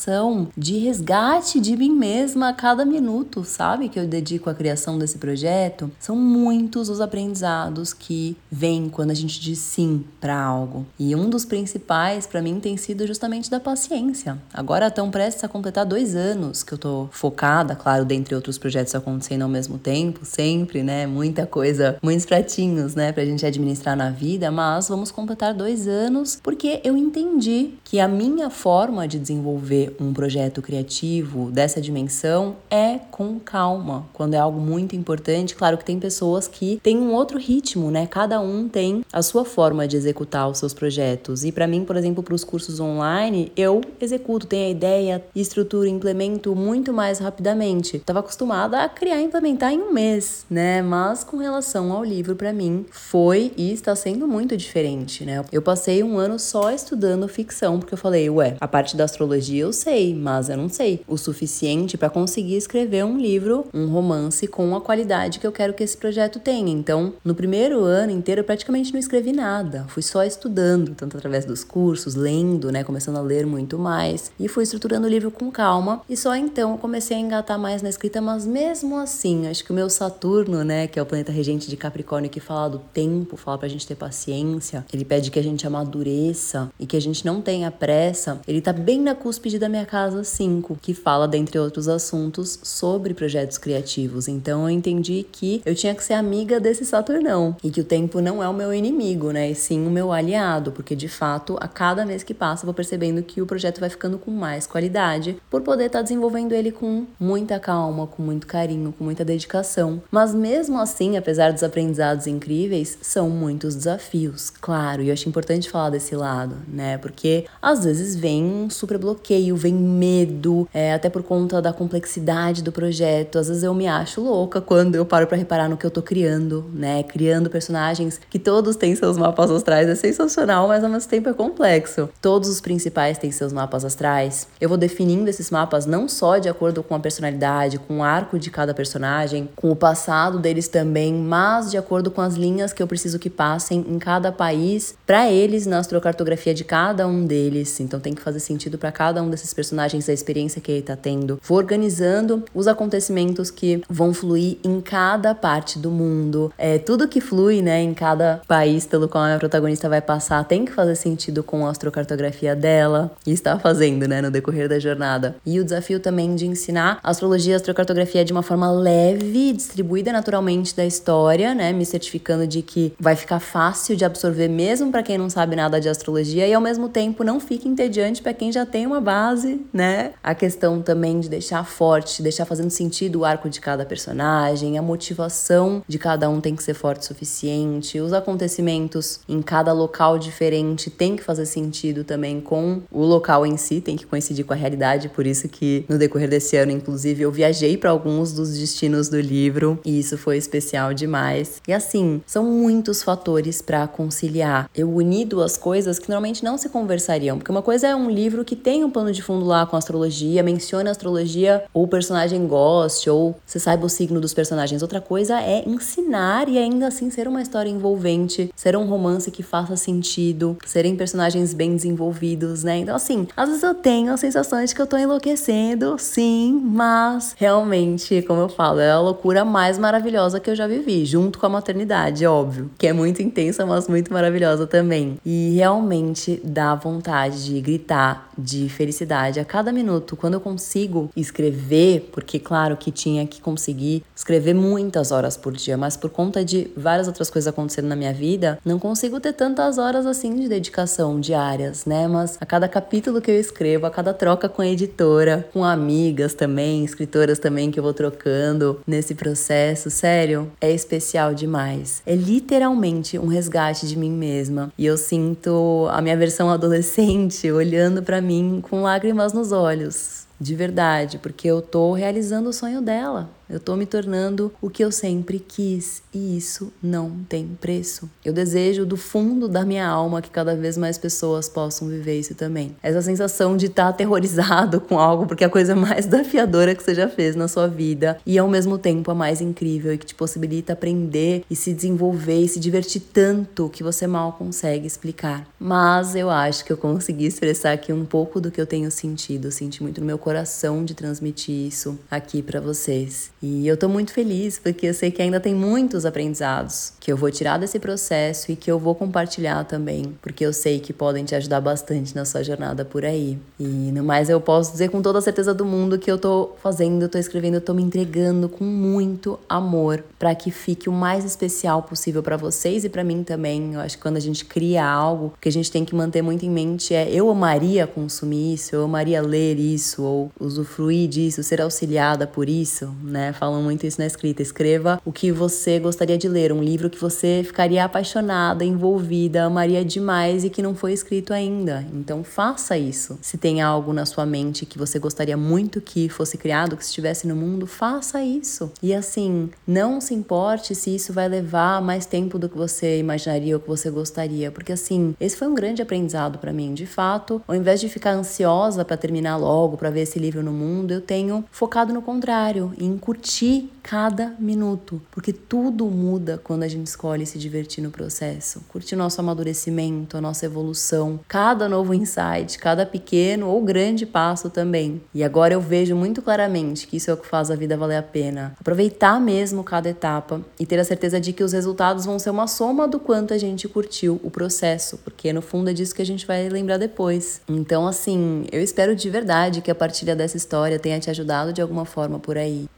de 0.58 0.78
resgate 0.78 1.60
de 1.60 1.76
mim 1.76 1.92
mesma 1.92 2.50
a 2.50 2.54
cada 2.54 2.86
minuto, 2.86 3.44
sabe? 3.44 3.90
Que 3.90 4.00
eu 4.00 4.08
dedico 4.08 4.50
à 4.50 4.54
criação 4.54 4.98
desse 4.98 5.18
projeto. 5.18 5.92
São 6.00 6.16
muitos 6.16 6.90
os 6.90 7.02
aprendizados 7.02 7.94
que 7.94 8.38
vêm 8.52 8.90
quando 8.90 9.12
a 9.12 9.14
gente 9.14 9.40
diz 9.40 9.60
sim 9.60 10.06
para 10.22 10.40
algo. 10.40 10.86
E 10.98 11.16
um 11.16 11.30
dos 11.30 11.46
principais 11.46 12.26
para 12.26 12.42
mim 12.42 12.60
tem 12.60 12.78
sido 12.78 13.06
justamente 13.06 13.50
da 13.50 13.60
paciência. 13.60 14.38
Agora 14.54 14.88
estão 14.88 15.12
prestes 15.12 15.44
a 15.44 15.48
completar 15.48 15.86
dois 15.86 16.16
anos 16.16 16.64
que 16.64 16.74
eu 16.74 16.78
tô 16.78 17.08
focada, 17.12 17.76
claro, 17.76 18.06
dentre 18.06 18.36
outros 18.36 18.58
projetos 18.58 18.96
acontecendo 18.96 19.42
ao 19.42 19.50
mesmo 19.50 19.78
tempo, 19.78 20.22
sempre, 20.24 20.84
né? 20.84 21.06
Muita 21.08 21.46
coisa, 21.46 21.98
muitos 22.02 22.26
pratinhos, 22.26 22.96
né, 22.96 23.12
pra 23.12 23.26
gente 23.26 23.46
administrar 23.46 23.96
na 23.96 24.10
vida, 24.10 24.52
mas 24.52 24.88
vamos 24.88 25.12
completar 25.12 25.54
dois 25.54 25.88
anos 25.88 26.40
porque 26.42 26.82
eu 26.84 26.96
entendi 26.96 27.72
que 27.84 28.00
a 28.00 28.08
minha 28.08 28.50
forma 28.50 29.08
de 29.08 29.20
desenvolver 29.20 29.89
um 30.00 30.14
projeto 30.14 30.62
criativo 30.62 31.52
dessa 31.52 31.82
dimensão 31.82 32.56
é 32.70 33.00
com 33.12 33.40
calma. 33.40 34.06
Quando 34.14 34.34
é 34.34 34.38
algo 34.38 34.60
muito 34.60 34.96
importante, 34.96 35.56
claro 35.56 35.78
que 35.78 35.86
tem 35.86 36.00
pessoas 36.00 36.48
que 36.48 36.80
têm 36.84 36.98
um 36.98 37.14
outro 37.14 37.38
ritmo, 37.38 37.92
né? 37.92 38.08
Cada 38.08 38.40
um 38.40 38.68
tem 38.68 39.04
a 39.12 39.22
sua 39.22 39.46
forma 39.46 39.88
de 39.88 39.98
executar 39.98 40.50
os 40.50 40.58
seus 40.58 40.74
projetos. 40.74 41.44
E 41.44 41.52
para 41.52 41.68
mim, 41.68 41.84
por 41.84 41.96
exemplo, 41.96 42.24
para 42.24 42.34
os 42.34 42.44
cursos 42.44 42.80
online, 42.80 43.52
eu 43.56 43.82
executo, 44.00 44.48
tenho 44.48 44.68
a 44.68 44.70
ideia, 44.70 45.24
estruturo, 45.36 45.88
implemento 45.88 46.56
muito 46.56 46.94
mais 46.94 47.20
rapidamente. 47.20 47.98
Estava 47.98 48.20
acostumada 48.20 48.84
a 48.84 48.90
criar 48.90 49.22
e 49.22 49.26
implementar 49.26 49.74
em 49.74 49.82
um 49.82 49.94
mês, 49.94 50.46
né? 50.50 50.82
Mas 50.82 51.24
com 51.24 51.38
relação 51.38 51.92
ao 51.92 52.04
livro, 52.04 52.36
para 52.36 52.54
mim, 52.54 52.86
foi 52.92 53.52
e 53.58 53.72
está 53.72 53.96
sendo 53.96 54.28
muito 54.28 54.56
diferente, 54.56 55.26
né? 55.26 55.44
Eu 55.52 55.62
passei 55.62 56.04
um 56.04 56.18
ano 56.18 56.40
só 56.40 56.72
estudando 56.72 57.28
ficção, 57.28 57.80
porque 57.80 57.94
eu 57.94 57.98
falei, 57.98 58.30
ué, 58.30 58.56
a 58.60 58.68
parte 58.68 58.96
da 58.96 59.04
astrologia 59.04 59.64
eu 59.64 59.74
sei, 59.80 60.14
mas 60.14 60.50
eu 60.50 60.58
não 60.58 60.70
sei 60.70 61.02
o 61.08 61.18
suficiente 61.18 61.98
para 61.98 62.10
conseguir 62.10 62.58
escrever 62.58 63.06
um 63.06 63.18
livro, 63.18 63.66
um 63.74 63.88
romance 63.88 64.46
com 64.48 64.76
a 64.76 64.82
qualidade 64.82 65.40
que 65.40 65.48
eu 65.48 65.52
quero 65.52 65.74
que 65.74 65.84
esse 65.84 65.98
projeto 65.98 66.40
tenha. 66.40 66.72
Então, 66.72 67.14
no 67.24 67.34
primeiro 67.34 67.84
ano 67.84 68.12
inteiro, 68.12 68.42
eu 68.42 68.46
praticamente 68.46 68.92
não 68.92 69.00
escrevi 69.00 69.32
nada. 69.32 69.86
Fui 69.88 70.04
só 70.04 70.24
estudando, 70.24 70.94
tanto 70.94 71.18
através 71.18 71.46
dos 71.46 71.64
cursos, 71.64 72.16
lendo, 72.16 72.72
né, 72.72 72.84
começando 72.84 73.18
a 73.18 73.22
ler 73.22 73.46
muito 73.46 73.80
mais, 73.80 74.32
e 74.40 74.48
fui 74.48 74.64
estruturando 74.64 75.08
o 75.08 75.10
livro 75.10 75.32
com 75.32 75.50
calma. 75.50 76.02
E 76.10 76.18
só 76.18 76.36
então 76.36 76.72
eu 76.72 76.78
comecei 76.78 77.16
a 77.16 77.20
engatar 77.20 77.58
mais 77.58 77.82
na 77.82 77.90
escrita, 77.90 78.20
mas 78.20 78.46
mesmo 78.46 78.98
assim, 78.98 79.48
acho 79.48 79.64
que 79.64 79.72
o 79.72 79.76
meu 79.76 79.90
Saturno, 79.90 80.64
né, 80.64 80.88
que 80.88 81.00
é 81.00 81.02
o 81.02 81.06
planeta 81.06 81.32
regente 81.32 81.70
de 81.70 81.78
Capricórnio 81.78 82.30
que 82.30 82.40
fala 82.40 82.70
do 82.70 82.80
tempo, 82.80 83.38
fala 83.38 83.58
pra 83.58 83.68
gente 83.68 83.88
ter 83.88 83.96
paciência, 83.96 84.86
ele 84.92 85.06
pede 85.06 85.32
que 85.32 85.40
a 85.40 85.44
gente 85.44 85.66
amadureça 85.66 86.72
e 86.80 86.86
que 86.86 86.98
a 86.98 87.02
gente 87.02 87.26
não 87.26 87.42
tenha 87.42 87.70
pressa. 87.70 88.42
Ele 88.48 88.62
tá 88.62 88.74
bem 88.74 89.00
na 89.00 89.14
cúspide 89.14 89.59
da 89.60 89.70
minha 89.70 89.86
casa 89.86 90.24
5, 90.24 90.78
que 90.82 90.94
fala, 90.94 91.28
dentre 91.28 91.60
outros 91.60 91.88
assuntos, 91.88 92.60
sobre 92.64 93.14
projetos 93.14 93.58
criativos. 93.58 94.28
Então 94.28 94.64
eu 94.64 94.70
entendi 94.70 95.26
que 95.32 95.62
eu 95.66 95.76
tinha 95.76 95.94
que 95.94 96.04
ser 96.04 96.14
amiga 96.14 96.60
desse 96.60 96.86
Saturnão 96.86 97.56
e 97.64 97.70
que 97.70 97.82
o 97.82 97.84
tempo 97.84 98.22
não 98.22 98.42
é 98.42 98.48
o 98.48 98.54
meu 98.54 98.74
inimigo, 98.74 99.32
né? 99.32 99.52
E 99.52 99.56
sim 99.56 99.86
o 99.86 99.90
meu 99.90 100.12
aliado, 100.12 100.72
porque 100.72 100.96
de 100.96 101.08
fato, 101.08 101.58
a 101.60 101.68
cada 101.68 102.06
mês 102.06 102.24
que 102.24 102.34
passa, 102.34 102.64
eu 102.64 102.68
vou 102.68 102.74
percebendo 102.74 103.22
que 103.22 103.42
o 103.42 103.46
projeto 103.46 103.80
vai 103.80 103.90
ficando 103.90 104.18
com 104.18 104.32
mais 104.32 104.66
qualidade 104.66 105.38
por 105.50 105.62
poder 105.62 105.86
estar 105.86 106.00
tá 106.00 106.04
desenvolvendo 106.04 106.54
ele 106.54 106.72
com 106.72 107.06
muita 107.20 107.60
calma, 107.60 108.08
com 108.08 108.24
muito 108.24 108.48
carinho, 108.48 108.94
com 108.98 109.04
muita 109.04 109.26
dedicação. 109.26 110.02
Mas 110.10 110.34
mesmo 110.34 110.80
assim, 110.80 111.18
apesar 111.18 111.52
dos 111.52 111.64
aprendizados 111.64 112.28
incríveis, 112.28 112.98
são 113.02 113.30
muitos 113.30 113.76
desafios, 113.76 114.50
claro, 114.50 115.02
e 115.02 115.08
eu 115.08 115.14
acho 115.14 115.28
importante 115.28 115.70
falar 115.70 115.90
desse 115.90 116.16
lado, 116.16 116.56
né? 116.68 116.98
Porque 116.98 117.46
às 117.62 117.84
vezes 117.84 118.16
vem 118.16 118.44
um 118.44 118.70
super 118.70 118.98
bloqueio 118.98 119.49
vem 119.56 119.74
medo, 119.74 120.68
é, 120.74 120.94
até 120.94 121.10
por 121.10 121.24
conta 121.24 121.62
da 121.62 121.74
complexidade 121.74 122.64
do 122.64 122.72
projeto. 122.72 123.38
Às 123.38 123.48
vezes 123.48 123.64
eu 123.64 123.74
me 123.74 123.88
acho 123.88 124.22
louca 124.22 124.62
quando 124.62 124.96
eu 124.96 125.06
paro 125.06 125.28
para 125.28 125.38
reparar 125.38 125.70
no 125.70 125.78
que 125.78 125.86
eu 125.86 125.92
tô 125.92 126.02
criando, 126.02 126.66
né? 126.74 127.04
Criando 127.04 127.50
personagens 127.50 128.20
que 128.30 128.40
todos 128.40 128.76
têm 128.76 128.96
seus 128.96 129.18
mapas 129.18 129.50
astrais. 129.52 129.88
É 129.88 129.96
sensacional, 129.96 130.68
mas 130.68 130.84
ao 130.84 130.90
mesmo 130.90 131.10
tempo 131.10 131.30
é 131.30 131.34
complexo. 131.34 132.10
Todos 132.22 132.50
os 132.50 132.60
principais 132.60 133.18
têm 133.18 133.32
seus 133.32 133.54
mapas 133.54 133.86
astrais. 133.86 134.48
Eu 134.60 134.70
vou 134.70 134.78
definindo 134.78 135.30
esses 135.30 135.50
mapas 135.50 135.86
não 135.86 136.08
só 136.08 136.38
de 136.38 136.50
acordo 136.50 136.84
com 136.84 136.96
a 136.96 137.00
personalidade, 137.00 137.80
com 137.80 138.00
o 138.00 138.04
arco 138.04 138.38
de 138.38 138.52
cada 138.52 138.74
personagem, 138.74 139.50
com 139.56 139.72
o 139.72 139.76
passado 139.76 140.40
deles 140.40 140.68
também, 140.68 141.14
mas 141.14 141.72
de 141.72 141.78
acordo 141.78 142.12
com 142.12 142.22
as 142.22 142.36
linhas 142.36 142.74
que 142.74 142.84
eu 142.84 142.88
preciso 142.88 143.20
que 143.20 143.30
passem 143.30 143.86
em 143.88 143.98
cada 143.98 144.32
país 144.32 144.96
para 145.06 145.32
eles 145.32 145.66
na 145.66 145.80
astrocartografia 145.80 146.54
de 146.54 146.64
cada 146.64 147.08
um 147.08 147.26
deles. 147.26 147.80
Então 147.80 148.00
tem 148.00 148.14
que 148.14 148.22
fazer 148.22 148.40
sentido 148.40 148.78
para 148.78 148.92
cada 148.92 149.22
um 149.22 149.30
desses 149.30 149.39
personagens 149.54 150.10
a 150.10 150.14
experiência 150.14 150.62
que 150.62 150.72
ele 150.72 150.80
está 150.80 150.96
tendo. 150.96 151.40
Vou 151.44 151.58
organizando 151.58 152.44
os 152.54 152.68
acontecimentos 152.68 153.50
que 153.52 153.82
vão 153.90 154.14
fluir 154.14 154.58
em 154.64 154.82
cada 154.82 155.34
parte 155.34 155.80
do 155.80 155.92
mundo. 155.92 156.52
É 156.58 156.78
tudo 156.78 157.08
que 157.08 157.22
flui, 157.22 157.62
né, 157.62 157.82
em 157.82 157.94
cada 157.94 158.42
país 158.48 158.86
pelo 158.86 159.08
qual 159.08 159.24
a 159.24 159.38
protagonista 159.38 159.88
vai 159.88 160.02
passar 160.02 160.44
tem 160.44 160.66
que 160.66 160.72
fazer 160.72 160.96
sentido 160.96 161.44
com 161.44 161.66
a 161.66 161.70
astrocartografia 161.70 162.56
dela 162.56 163.12
e 163.26 163.32
está 163.32 163.58
fazendo, 163.60 164.08
né, 164.08 164.22
no 164.22 164.32
decorrer 164.32 164.68
da 164.68 164.80
jornada. 164.80 165.36
E 165.46 165.60
o 165.60 165.64
desafio 165.64 166.00
também 166.00 166.36
de 166.36 166.46
ensinar 166.46 167.00
astrologia 167.04 167.54
e 167.54 167.56
astrocartografia 167.56 168.26
de 168.26 168.32
uma 168.32 168.44
forma 168.44 168.70
leve, 168.72 169.54
distribuída 169.54 170.12
naturalmente 170.12 170.76
da 170.76 170.86
história, 170.86 171.54
né, 171.54 171.72
me 171.72 171.86
certificando 171.86 172.48
de 172.48 172.62
que 172.62 172.94
vai 173.00 173.16
ficar 173.16 173.40
fácil 173.40 173.96
de 173.96 174.06
absorver 174.06 174.48
mesmo 174.48 174.92
para 174.92 175.04
quem 175.04 175.18
não 175.18 175.30
sabe 175.30 175.56
nada 175.56 175.80
de 175.80 175.88
astrologia 175.90 176.48
e 176.48 176.54
ao 176.54 176.62
mesmo 176.62 176.90
tempo 176.90 177.24
não 177.24 177.40
fique 177.40 177.68
entediante 177.68 178.22
para 178.22 178.34
quem 178.34 178.52
já 178.52 178.66
tem 178.66 178.86
uma 178.86 179.00
base, 179.00 179.29
né? 179.74 180.14
A 180.24 180.34
questão 180.34 180.82
também 180.82 181.20
de 181.20 181.30
deixar 181.30 181.64
forte, 181.66 182.22
deixar 182.22 182.46
fazendo 182.46 182.70
sentido 182.70 183.20
o 183.20 183.26
arco 183.26 183.50
de 183.50 183.60
cada 183.60 183.86
personagem, 183.86 184.78
a 184.78 184.82
motivação 184.82 185.84
de 185.88 185.98
cada 186.00 186.30
um 186.30 186.42
tem 186.42 186.56
que 186.56 186.64
ser 186.64 186.74
forte 186.74 187.02
o 187.02 187.06
suficiente, 187.06 188.00
os 188.00 188.14
acontecimentos 188.14 189.20
em 189.28 189.42
cada 189.42 189.74
local 189.74 190.18
diferente 190.18 190.90
tem 190.90 191.16
que 191.16 191.24
fazer 191.24 191.46
sentido 191.46 192.04
também 192.04 192.42
com 192.42 192.82
o 192.92 193.04
local 193.04 193.46
em 193.46 193.58
si, 193.58 193.82
tem 193.82 193.96
que 193.96 194.06
coincidir 194.06 194.46
com 194.46 194.54
a 194.54 194.56
realidade, 194.56 195.10
por 195.10 195.26
isso 195.26 195.48
que 195.48 195.86
no 195.88 195.98
decorrer 195.98 196.30
desse 196.30 196.58
ano, 196.58 196.72
inclusive, 196.72 197.24
eu 197.24 197.32
viajei 197.32 197.78
para 197.78 197.90
alguns 197.90 198.34
dos 198.34 198.58
destinos 198.58 199.10
do 199.10 199.20
livro 199.20 199.80
e 199.86 200.00
isso 200.00 200.18
foi 200.18 200.38
especial 200.38 200.94
demais. 200.94 201.62
E 201.68 201.74
assim, 201.74 202.22
são 202.26 202.44
muitos 202.44 203.04
fatores 203.04 203.62
para 203.62 203.88
conciliar. 203.88 204.70
Eu 204.76 204.90
uni 204.90 205.26
duas 205.26 205.58
coisas 205.58 206.00
que 206.00 206.10
normalmente 206.10 206.44
não 206.44 206.58
se 206.58 206.70
conversariam, 206.70 207.38
porque 207.38 207.52
uma 207.52 207.62
coisa 207.62 207.88
é 207.88 207.96
um 207.96 208.10
livro 208.10 208.46
que 208.46 208.56
tem 208.56 208.84
um 208.84 208.90
plano 208.90 209.12
de 209.12 209.19
fundo 209.22 209.46
lá 209.46 209.66
com 209.66 209.76
astrologia, 209.76 210.44
menciona 210.44 210.92
astrologia, 210.92 211.64
ou 211.74 211.84
o 211.84 211.88
personagem 211.88 212.48
goste, 212.48 213.10
ou 213.10 213.36
você 213.46 213.60
saiba 213.60 213.86
o 213.86 213.90
signo 213.90 214.20
dos 214.20 214.34
personagens. 214.34 214.82
Outra 214.82 215.02
coisa 215.02 215.40
é 215.42 215.64
ensinar 215.68 216.48
e 216.48 216.58
ainda 216.58 216.88
assim 216.88 217.10
ser 217.10 217.28
uma 217.28 217.42
história 217.42 217.70
envolvente, 217.70 218.52
ser 218.56 218.76
um 218.76 218.86
romance 218.86 219.32
que 219.32 219.44
faça 219.44 219.76
sentido, 219.76 220.58
serem 220.66 220.96
personagens 220.96 221.54
bem 221.54 221.76
desenvolvidos, 221.76 222.64
né? 222.64 222.78
Então, 222.78 222.96
assim, 222.96 223.28
às 223.36 223.50
vezes 223.50 223.64
eu 223.64 223.74
tenho 223.74 224.14
a 224.14 224.18
sensação 224.18 224.64
de 224.64 224.74
que 224.74 224.82
eu 224.82 224.88
tô 224.88 224.98
enlouquecendo, 224.98 225.96
sim, 225.98 226.62
mas 226.64 227.36
realmente, 227.38 228.22
como 228.24 228.42
eu 228.42 228.50
falo, 228.50 228.80
é 228.80 228.92
a 228.92 229.00
loucura 229.00 229.44
mais 229.44 229.78
maravilhosa 229.78 230.40
que 230.40 230.50
eu 230.50 230.56
já 230.56 230.68
vivi, 230.68 231.06
junto 231.06 231.40
com 231.40 231.46
a 231.46 231.50
maternidade, 231.50 232.26
óbvio, 232.26 232.70
que 232.78 232.88
é 232.88 232.94
muito 232.94 233.22
intensa, 233.22 233.66
mas 233.66 233.88
muito 233.88 234.12
maravilhosa 234.14 234.68
também. 234.68 235.20
E 235.26 235.56
realmente 235.56 236.40
dá 236.44 236.76
vontade 236.76 237.46
de 237.46 237.60
gritar 237.62 238.30
de 238.38 238.70
felicidade 238.70 239.09
a 239.14 239.46
cada 239.46 239.72
minuto 239.72 240.16
quando 240.16 240.36
eu 240.36 240.42
consigo 240.42 241.10
escrever, 241.16 242.10
porque 242.12 242.40
claro 242.40 242.78
que 242.78 242.92
tinha 242.92 243.26
que 243.26 243.42
conseguir 243.42 244.04
escrever 244.16 244.54
muitas 244.54 245.12
horas 245.12 245.36
por 245.36 245.54
dia, 245.54 245.78
mas 245.78 245.98
por 245.98 246.10
conta 246.10 246.44
de 246.44 246.72
várias 246.76 247.08
outras 247.08 247.30
coisas 247.30 247.48
acontecendo 247.48 247.88
na 247.88 247.96
minha 247.96 248.14
vida, 248.14 248.60
não 248.64 248.78
consigo 248.78 249.20
ter 249.20 249.34
tantas 249.34 249.78
horas 249.78 250.06
assim 250.06 250.36
de 250.36 250.48
dedicação 250.48 251.20
diárias, 251.20 251.86
né? 251.86 252.08
Mas 252.08 252.38
a 252.40 252.46
cada 252.46 252.68
capítulo 252.68 253.22
que 253.22 253.32
eu 253.32 253.40
escrevo, 253.40 253.86
a 253.86 253.92
cada 253.92 254.14
troca 254.14 254.48
com 254.48 254.62
a 254.62 254.68
editora, 254.68 255.48
com 255.52 255.64
amigas 255.64 256.34
também, 256.34 256.84
escritoras 256.84 257.40
também 257.40 257.72
que 257.72 257.80
eu 257.80 257.84
vou 257.84 257.94
trocando 257.94 258.82
nesse 258.86 259.16
processo, 259.16 259.90
sério, 259.90 260.52
é 260.62 260.72
especial 260.72 261.34
demais. 261.34 262.02
É 262.06 262.16
literalmente 262.16 263.18
um 263.18 263.28
resgate 263.28 263.88
de 263.88 263.98
mim 263.98 264.12
mesma. 264.12 264.72
E 264.78 264.86
eu 264.86 264.98
sinto 264.98 265.88
a 265.92 266.02
minha 266.02 266.18
versão 266.18 266.50
adolescente 266.50 267.50
olhando 267.52 268.04
para 268.04 268.22
mim 268.22 268.62
com 268.62 268.82
lágrimas 268.82 268.99
nos 269.34 269.52
olhos 269.52 270.28
de 270.40 270.56
verdade, 270.56 271.18
porque 271.18 271.48
eu 271.48 271.62
tô 271.62 271.94
realizando 271.94 272.50
o 272.50 272.54
sonho 272.54 272.82
dela. 272.82 273.30
Eu 273.50 273.60
tô 273.60 273.76
me 273.76 273.88
tornando 273.88 274.54
o 274.62 274.70
que 274.70 274.84
eu 274.84 274.92
sempre 274.92 275.40
quis 275.40 276.04
e 276.14 276.38
isso 276.38 276.72
não 276.84 277.12
tem 277.28 277.48
preço. 277.60 278.08
Eu 278.24 278.32
desejo 278.32 278.86
do 278.86 278.96
fundo 278.96 279.48
da 279.48 279.66
minha 279.66 279.88
alma 279.88 280.22
que 280.22 280.30
cada 280.30 280.56
vez 280.56 280.78
mais 280.78 281.00
pessoas 281.00 281.50
possam 281.50 281.88
viver 281.88 282.20
isso 282.20 282.36
também. 282.36 282.76
Essa 282.84 283.02
sensação 283.02 283.58
de 283.58 283.66
estar 283.66 283.86
tá 283.86 283.90
aterrorizado 283.90 284.80
com 284.80 285.00
algo 285.00 285.26
porque 285.26 285.44
é 285.44 285.48
a 285.48 285.50
coisa 285.50 285.76
mais 285.76 286.06
desafiadora 286.08 286.76
que 286.76 286.84
você 286.84 286.94
já 286.94 287.10
fez 287.10 287.36
na 287.36 287.48
sua 287.48 287.68
vida 287.68 288.20
e 288.24 288.38
ao 288.38 288.48
mesmo 288.48 288.78
tempo 288.78 289.10
a 289.10 289.16
mais 289.16 289.42
incrível 289.42 289.92
e 289.92 289.98
que 289.98 290.06
te 290.06 290.14
possibilita 290.14 290.74
aprender 290.74 291.44
e 291.50 291.56
se 291.56 291.74
desenvolver 291.74 292.42
e 292.42 292.48
se 292.48 292.60
divertir 292.60 293.02
tanto 293.12 293.68
que 293.70 293.82
você 293.82 294.06
mal 294.06 294.34
consegue 294.34 294.86
explicar. 294.86 295.48
Mas 295.60 296.14
eu 296.14 296.30
acho 296.30 296.64
que 296.64 296.72
eu 296.72 296.78
consegui 296.78 297.26
expressar 297.26 297.72
aqui 297.72 297.92
um 297.92 298.06
pouco 298.06 298.40
do 298.40 298.52
que 298.52 298.62
eu 298.62 298.68
tenho 298.68 298.92
sentido, 298.92 299.46
eu 299.46 299.52
senti 299.52 299.82
muito 299.82 300.00
no 300.00 300.06
meu 300.06 300.20
coração 300.20 300.86
de 300.86 300.94
transmitir 300.94 301.68
isso 301.68 301.98
aqui 302.12 302.44
para 302.44 302.62
vocês. 302.62 303.32
E 303.42 303.68
eu 303.68 303.78
tô 303.78 303.88
muito 303.88 304.12
feliz 304.12 304.60
porque 304.60 304.88
eu 304.88 304.94
sei 304.94 305.12
que 305.12 305.22
ainda 305.22 305.40
tem 305.40 305.56
muitos 305.56 306.06
aprendizados 306.06 306.94
que 307.00 307.12
eu 307.12 307.16
vou 307.16 307.32
tirar 307.32 307.58
desse 307.58 307.80
processo 307.80 308.52
e 308.52 308.56
que 308.56 308.70
eu 308.70 308.78
vou 308.78 308.94
compartilhar 308.94 309.64
também, 309.64 310.14
porque 310.22 310.46
eu 310.46 310.52
sei 310.52 310.80
que 310.80 310.92
podem 310.92 311.24
te 311.24 311.34
ajudar 311.36 311.62
bastante 311.62 312.14
na 312.16 312.26
sua 312.26 312.44
jornada 312.44 312.84
por 312.84 313.06
aí. 313.06 313.38
E 313.58 313.64
no 313.64 314.04
mais 314.04 314.30
eu 314.30 314.42
posso 314.42 314.74
dizer 314.74 314.90
com 314.90 315.02
toda 315.02 315.20
a 315.20 315.22
certeza 315.22 315.54
do 315.54 315.66
mundo 315.66 315.98
que 315.98 316.12
eu 316.12 316.18
tô 316.18 316.52
fazendo, 316.62 317.08
tô 317.08 317.18
escrevendo, 317.18 317.62
tô 317.62 317.74
me 317.74 317.82
entregando 317.82 318.50
com 318.50 318.66
muito 318.66 319.40
amor 319.48 320.04
para 320.18 320.36
que 320.36 320.52
fique 320.52 320.90
o 320.90 320.94
mais 320.94 321.24
especial 321.24 321.84
possível 321.84 322.22
para 322.22 322.36
vocês 322.36 322.84
e 322.84 322.90
para 322.90 323.04
mim 323.04 323.24
também. 323.24 323.74
Eu 323.74 323.80
acho 323.80 323.96
que 323.96 324.04
quando 324.04 324.18
a 324.18 324.22
gente 324.22 324.44
cria 324.44 324.86
algo, 324.86 325.28
o 325.28 325.34
que 325.40 325.48
a 325.48 325.52
gente 325.52 325.72
tem 325.72 325.86
que 325.86 325.96
manter 325.96 326.22
muito 326.22 326.46
em 326.46 326.50
mente 326.50 326.94
é 326.94 327.10
eu 327.10 327.30
amaria 327.30 327.88
consumir 327.88 328.56
isso, 328.56 328.76
eu 328.76 328.84
amaria 328.84 329.22
ler 329.22 329.58
isso 329.58 330.04
ou 330.04 330.32
usufruir 330.40 331.08
disso, 331.08 331.42
ser 331.42 331.62
auxiliada 331.62 332.28
por 332.28 332.50
isso, 332.50 332.94
né? 333.02 333.29
Falam 333.34 333.62
muito 333.62 333.86
isso 333.86 334.00
na 334.00 334.08
escrita. 334.08 334.42
Escreva 334.42 335.02
o 335.06 335.12
que 335.12 335.32
você 335.32 335.80
gostaria 335.80 336.18
de 336.18 336.28
ler, 336.28 336.52
um 336.52 336.64
livro 336.64 336.90
que 336.90 337.00
você 337.00 337.44
ficaria 337.46 337.84
apaixonada, 337.84 338.64
envolvida, 338.66 339.44
amaria 339.44 339.84
demais 339.84 340.44
e 340.44 340.50
que 340.50 340.62
não 340.62 340.76
foi 340.76 340.94
escrito 340.94 341.34
ainda. 341.34 341.86
Então 341.94 342.24
faça 342.24 342.78
isso. 342.78 343.18
Se 343.22 343.38
tem 343.38 343.62
algo 343.62 343.94
na 343.94 344.06
sua 344.06 344.26
mente 344.26 344.66
que 344.66 344.78
você 344.78 345.00
gostaria 345.00 345.38
muito 345.38 345.82
que 345.82 346.10
fosse 346.10 346.38
criado, 346.38 346.76
que 346.76 346.84
estivesse 346.84 347.28
no 347.28 347.36
mundo, 347.36 347.66
faça 347.68 348.24
isso. 348.24 348.72
E 348.82 348.94
assim, 348.94 349.50
não 349.68 350.02
se 350.02 350.14
importe 350.14 350.74
se 350.76 350.94
isso 350.96 351.14
vai 351.14 351.28
levar 351.28 351.82
mais 351.82 352.06
tempo 352.06 352.40
do 352.40 352.50
que 352.50 352.58
você 352.58 353.00
imaginaria 353.00 353.56
ou 353.56 353.62
que 353.62 353.68
você 353.68 353.90
gostaria, 353.90 354.52
porque 354.52 354.72
assim, 354.72 355.16
esse 355.20 355.36
foi 355.36 355.48
um 355.48 355.56
grande 355.56 355.82
aprendizado 355.82 356.40
para 356.40 356.54
mim. 356.54 356.74
De 356.74 356.86
fato, 356.86 357.42
ao 357.48 357.56
invés 357.56 357.80
de 357.80 357.90
ficar 357.90 358.12
ansiosa 358.12 358.84
para 358.86 358.98
terminar 358.98 359.38
logo, 359.38 359.78
para 359.78 359.90
ver 359.90 360.02
esse 360.02 360.20
livro 360.20 360.44
no 360.44 360.52
mundo, 360.52 360.94
eu 360.94 361.02
tenho 361.02 361.44
focado 361.52 361.94
no 361.94 362.02
contrário, 362.02 362.74
em 362.78 362.98
curtir 362.98 363.19
curtir 363.20 363.70
cada 363.84 364.36
minuto, 364.40 365.02
porque 365.12 365.34
tudo 365.34 365.86
muda 365.88 366.40
quando 366.42 366.64
a 366.64 366.68
gente 366.68 366.88
escolhe 366.88 367.26
se 367.26 367.40
divertir 367.40 367.84
no 367.84 367.90
processo. 367.90 368.62
Curtir 368.70 368.96
nosso 368.96 369.20
amadurecimento, 369.20 370.16
a 370.16 370.22
nossa 370.22 370.46
evolução, 370.46 371.20
cada 371.28 371.68
novo 371.68 371.94
insight, 371.94 372.60
cada 372.60 372.86
pequeno 372.86 373.48
ou 373.48 373.62
grande 373.64 374.06
passo 374.06 374.50
também. 374.50 375.02
E 375.14 375.24
agora 375.24 375.56
eu 375.56 375.60
vejo 375.60 375.96
muito 375.96 376.22
claramente 376.22 376.88
que 376.88 376.98
isso 376.98 377.10
é 377.10 377.14
o 377.14 377.18
que 377.18 377.28
faz 377.28 377.50
a 377.50 377.56
vida 377.56 377.76
valer 377.76 377.98
a 377.98 378.04
pena. 378.04 378.56
Aproveitar 378.60 379.20
mesmo 379.20 379.64
cada 379.64 379.90
etapa 379.90 380.40
e 380.60 380.66
ter 380.66 380.80
a 380.80 380.84
certeza 380.84 381.20
de 381.20 381.34
que 381.34 381.44
os 381.44 381.52
resultados 381.52 382.06
vão 382.06 382.20
ser 382.20 382.30
uma 382.30 382.48
soma 382.48 382.88
do 382.88 383.00
quanto 383.00 383.34
a 383.34 383.38
gente 383.38 383.68
curtiu 383.68 384.20
o 384.24 384.30
processo, 384.30 385.00
porque 385.00 385.34
no 385.34 385.42
fundo 385.42 385.72
é 385.72 385.74
disso 385.74 385.96
que 385.96 386.02
a 386.02 386.06
gente 386.06 386.28
vai 386.28 386.48
lembrar 386.48 386.78
depois. 386.78 387.42
Então, 387.50 387.88
assim, 387.88 388.46
eu 388.52 388.62
espero 388.62 388.96
de 388.96 389.10
verdade 389.10 389.62
que 389.62 389.72
a 389.72 389.76
partilha 389.76 390.16
dessa 390.16 390.38
história 390.38 390.78
tenha 390.78 391.00
te 391.00 391.10
ajudado 391.10 391.52
de 391.52 391.62
alguma 391.62 391.86
forma 391.86 392.20
por 392.20 392.38
aí. 392.38 392.70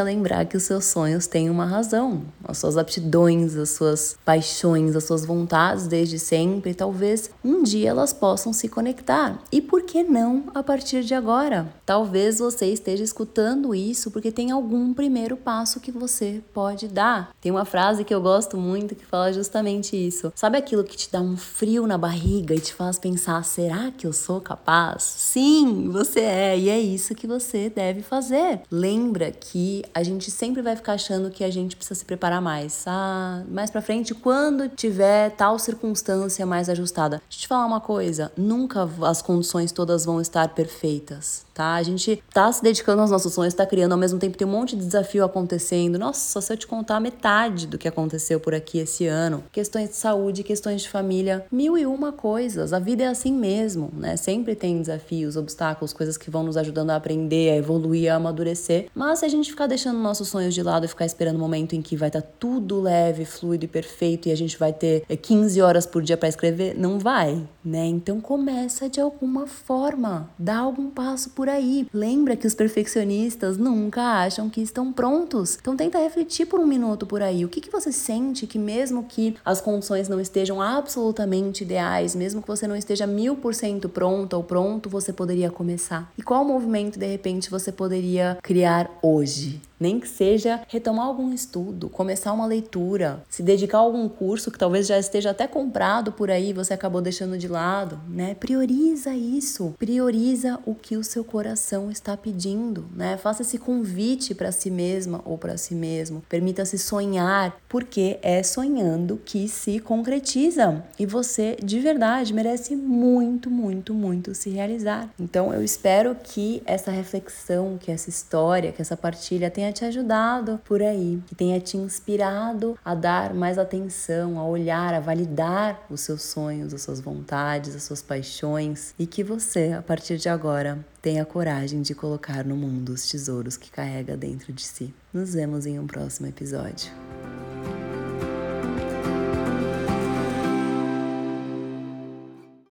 A 0.00 0.02
lembrar 0.02 0.46
que 0.46 0.56
os 0.56 0.62
seus 0.62 0.84
sonhos 0.86 1.26
têm 1.26 1.50
uma 1.50 1.64
razão, 1.64 2.22
as 2.44 2.58
suas 2.58 2.76
aptidões, 2.76 3.56
as 3.56 3.70
suas 3.70 4.16
paixões, 4.24 4.94
as 4.96 5.04
suas 5.04 5.24
vontades 5.24 5.86
desde 5.86 6.18
sempre, 6.18 6.74
talvez 6.74 7.30
um 7.44 7.62
dia 7.62 7.90
elas 7.90 8.12
possam 8.12 8.52
se 8.52 8.68
conectar. 8.68 9.42
E 9.50 9.60
por 9.60 9.82
que 9.82 10.02
não 10.02 10.44
a 10.54 10.62
partir 10.62 11.02
de 11.04 11.14
agora? 11.14 11.72
Talvez 11.84 12.38
você 12.38 12.66
esteja 12.66 13.02
escutando 13.02 13.74
isso 13.74 14.10
porque 14.10 14.30
tem 14.30 14.50
algum 14.50 14.94
primeiro 14.94 15.36
passo 15.36 15.80
que 15.80 15.90
você 15.90 16.42
pode 16.52 16.88
dar. 16.88 17.30
Tem 17.40 17.50
uma 17.50 17.64
frase 17.64 18.04
que 18.04 18.14
eu 18.14 18.20
gosto 18.20 18.56
muito 18.56 18.94
que 18.94 19.04
fala 19.04 19.32
justamente 19.32 19.96
isso. 19.96 20.32
Sabe 20.34 20.58
aquilo 20.58 20.84
que 20.84 20.96
te 20.96 21.10
dá 21.10 21.20
um 21.20 21.36
frio 21.36 21.86
na 21.86 21.98
barriga 21.98 22.54
e 22.54 22.60
te 22.60 22.74
faz 22.74 22.98
pensar: 22.98 23.44
será 23.44 23.90
que 23.90 24.06
eu 24.06 24.12
sou 24.12 24.40
capaz? 24.40 25.02
Sim, 25.02 25.88
você 25.90 26.20
é, 26.20 26.58
e 26.58 26.68
é 26.68 26.78
isso 26.78 27.14
que 27.14 27.26
você 27.26 27.70
deve 27.70 28.02
fazer. 28.02 28.60
Lembra 29.08 29.30
que 29.30 29.82
a 29.94 30.02
gente 30.02 30.30
sempre 30.30 30.60
vai 30.60 30.76
ficar 30.76 30.92
achando 30.92 31.30
que 31.30 31.42
a 31.42 31.50
gente 31.50 31.74
precisa 31.74 31.98
se 31.98 32.04
preparar 32.04 32.42
mais. 32.42 32.84
Ah, 32.86 33.42
mais 33.48 33.70
pra 33.70 33.80
frente, 33.80 34.14
quando 34.14 34.68
tiver 34.68 35.30
tal 35.30 35.58
circunstância 35.58 36.44
mais 36.44 36.68
ajustada. 36.68 37.22
Deixa 37.26 37.38
eu 37.38 37.40
te 37.40 37.48
falar 37.48 37.64
uma 37.64 37.80
coisa: 37.80 38.30
nunca 38.36 38.86
as 39.00 39.22
condições 39.22 39.72
todas 39.72 40.04
vão 40.04 40.20
estar 40.20 40.50
perfeitas, 40.50 41.46
tá? 41.54 41.76
A 41.76 41.82
gente 41.82 42.22
tá 42.34 42.52
se 42.52 42.62
dedicando 42.62 43.00
aos 43.00 43.10
nossos 43.10 43.32
sonhos, 43.32 43.54
tá 43.54 43.64
criando 43.64 43.92
ao 43.92 43.98
mesmo 43.98 44.18
tempo, 44.18 44.36
tem 44.36 44.46
um 44.46 44.50
monte 44.50 44.76
de 44.76 44.84
desafio 44.84 45.24
acontecendo. 45.24 45.98
Nossa, 45.98 46.38
se 46.42 46.52
eu 46.52 46.56
te 46.58 46.66
contar 46.66 47.00
metade 47.00 47.66
do 47.66 47.78
que 47.78 47.88
aconteceu 47.88 48.38
por 48.38 48.54
aqui 48.54 48.78
esse 48.78 49.06
ano, 49.06 49.42
questões 49.50 49.88
de 49.88 49.96
saúde, 49.96 50.42
questões 50.42 50.82
de 50.82 50.90
família, 50.90 51.46
mil 51.50 51.78
e 51.78 51.86
uma 51.86 52.12
coisas. 52.12 52.74
A 52.74 52.78
vida 52.78 53.04
é 53.04 53.06
assim 53.06 53.32
mesmo, 53.32 53.90
né? 53.96 54.18
Sempre 54.18 54.54
tem 54.54 54.78
desafios, 54.78 55.34
obstáculos, 55.34 55.94
coisas 55.94 56.18
que 56.18 56.30
vão 56.30 56.42
nos 56.42 56.58
ajudando 56.58 56.90
a 56.90 56.96
aprender, 56.96 57.52
a 57.52 57.56
evoluir, 57.56 58.12
a 58.12 58.16
amadurecer. 58.16 58.90
Mas 58.98 59.20
se 59.20 59.24
a 59.24 59.28
gente 59.28 59.48
ficar 59.48 59.68
deixando 59.68 59.96
nossos 60.00 60.26
sonhos 60.26 60.52
de 60.52 60.60
lado 60.60 60.84
e 60.84 60.88
ficar 60.88 61.06
esperando 61.06 61.36
o 61.36 61.38
momento 61.38 61.76
em 61.76 61.80
que 61.80 61.96
vai 61.96 62.08
estar 62.08 62.20
tá 62.20 62.28
tudo 62.36 62.80
leve, 62.80 63.24
fluido 63.24 63.64
e 63.64 63.68
perfeito 63.68 64.28
e 64.28 64.32
a 64.32 64.36
gente 64.36 64.58
vai 64.58 64.72
ter 64.72 65.06
15 65.06 65.62
horas 65.62 65.86
por 65.86 66.02
dia 66.02 66.16
para 66.16 66.28
escrever, 66.28 66.76
não 66.76 66.98
vai, 66.98 67.48
né? 67.64 67.86
Então 67.86 68.20
começa 68.20 68.88
de 68.88 69.00
alguma 69.00 69.46
forma, 69.46 70.28
dá 70.36 70.58
algum 70.58 70.90
passo 70.90 71.30
por 71.30 71.48
aí. 71.48 71.86
Lembra 71.94 72.34
que 72.34 72.44
os 72.44 72.56
perfeccionistas 72.56 73.56
nunca 73.56 74.02
acham 74.02 74.50
que 74.50 74.60
estão 74.60 74.92
prontos. 74.92 75.56
Então 75.60 75.76
tenta 75.76 76.00
refletir 76.00 76.46
por 76.46 76.58
um 76.58 76.66
minuto 76.66 77.06
por 77.06 77.22
aí. 77.22 77.44
O 77.44 77.48
que, 77.48 77.60
que 77.60 77.70
você 77.70 77.92
sente 77.92 78.48
que 78.48 78.58
mesmo 78.58 79.04
que 79.04 79.36
as 79.44 79.60
condições 79.60 80.08
não 80.08 80.20
estejam 80.20 80.60
absolutamente 80.60 81.62
ideais, 81.62 82.16
mesmo 82.16 82.42
que 82.42 82.48
você 82.48 82.66
não 82.66 82.74
esteja 82.74 83.06
mil 83.06 83.36
por 83.36 83.54
cento 83.54 83.88
pronto 83.88 84.34
ou 84.34 84.42
pronto, 84.42 84.90
você 84.90 85.12
poderia 85.12 85.52
começar? 85.52 86.12
E 86.18 86.22
qual 86.22 86.44
movimento 86.44 86.98
de 86.98 87.06
repente 87.06 87.48
você 87.48 87.70
poderia 87.70 88.36
criar 88.42 88.87
hoje? 89.00 89.60
Nem 89.80 90.00
que 90.00 90.08
seja 90.08 90.60
retomar 90.68 91.06
algum 91.06 91.32
estudo, 91.32 91.88
começar 91.88 92.32
uma 92.32 92.46
leitura, 92.46 93.22
se 93.28 93.42
dedicar 93.42 93.78
a 93.78 93.82
algum 93.82 94.08
curso 94.08 94.50
que 94.50 94.58
talvez 94.58 94.86
já 94.86 94.98
esteja 94.98 95.30
até 95.30 95.46
comprado 95.46 96.12
por 96.12 96.30
aí, 96.30 96.52
você 96.52 96.74
acabou 96.74 97.00
deixando 97.00 97.38
de 97.38 97.48
lado, 97.48 98.00
né? 98.08 98.34
Prioriza 98.34 99.14
isso. 99.14 99.74
Prioriza 99.78 100.58
o 100.66 100.74
que 100.74 100.96
o 100.96 101.04
seu 101.04 101.22
coração 101.24 101.90
está 101.90 102.16
pedindo, 102.16 102.86
né? 102.94 103.16
Faça 103.16 103.42
esse 103.42 103.58
convite 103.58 104.34
para 104.34 104.52
si 104.52 104.70
mesma 104.70 105.20
ou 105.24 105.38
para 105.38 105.56
si 105.56 105.74
mesmo. 105.74 106.22
Permita-se 106.28 106.78
sonhar, 106.78 107.56
porque 107.68 108.18
é 108.22 108.42
sonhando 108.42 109.20
que 109.24 109.48
se 109.48 109.78
concretiza 109.78 110.84
e 110.98 111.06
você 111.06 111.56
de 111.62 111.78
verdade 111.80 112.32
merece 112.32 112.74
muito, 112.74 113.50
muito, 113.50 113.94
muito 113.94 114.34
se 114.34 114.50
realizar. 114.50 115.08
Então 115.18 115.52
eu 115.52 115.62
espero 115.62 116.16
que 116.22 116.62
essa 116.64 116.90
reflexão, 116.90 117.78
que 117.78 117.90
essa 117.90 118.08
história, 118.08 118.72
que 118.72 118.82
essa 118.82 118.96
partilha 118.96 119.50
tenha 119.50 119.67
tenha 119.68 119.72
te 119.72 119.84
ajudado 119.84 120.60
por 120.64 120.82
aí, 120.82 121.22
que 121.26 121.34
tenha 121.34 121.60
te 121.60 121.76
inspirado 121.76 122.78
a 122.84 122.94
dar 122.94 123.34
mais 123.34 123.58
atenção, 123.58 124.38
a 124.38 124.46
olhar, 124.46 124.94
a 124.94 125.00
validar 125.00 125.80
os 125.90 126.00
seus 126.00 126.22
sonhos, 126.22 126.72
as 126.72 126.82
suas 126.82 127.00
vontades, 127.00 127.74
as 127.74 127.82
suas 127.82 128.02
paixões 128.02 128.94
e 128.98 129.06
que 129.06 129.22
você, 129.22 129.72
a 129.72 129.82
partir 129.82 130.16
de 130.16 130.28
agora, 130.28 130.78
tenha 131.02 131.24
coragem 131.24 131.82
de 131.82 131.94
colocar 131.94 132.44
no 132.44 132.56
mundo 132.56 132.90
os 132.90 133.08
tesouros 133.08 133.56
que 133.56 133.70
carrega 133.70 134.16
dentro 134.16 134.52
de 134.52 134.62
si. 134.62 134.94
Nos 135.12 135.34
vemos 135.34 135.66
em 135.66 135.78
um 135.78 135.86
próximo 135.86 136.28
episódio. 136.28 136.90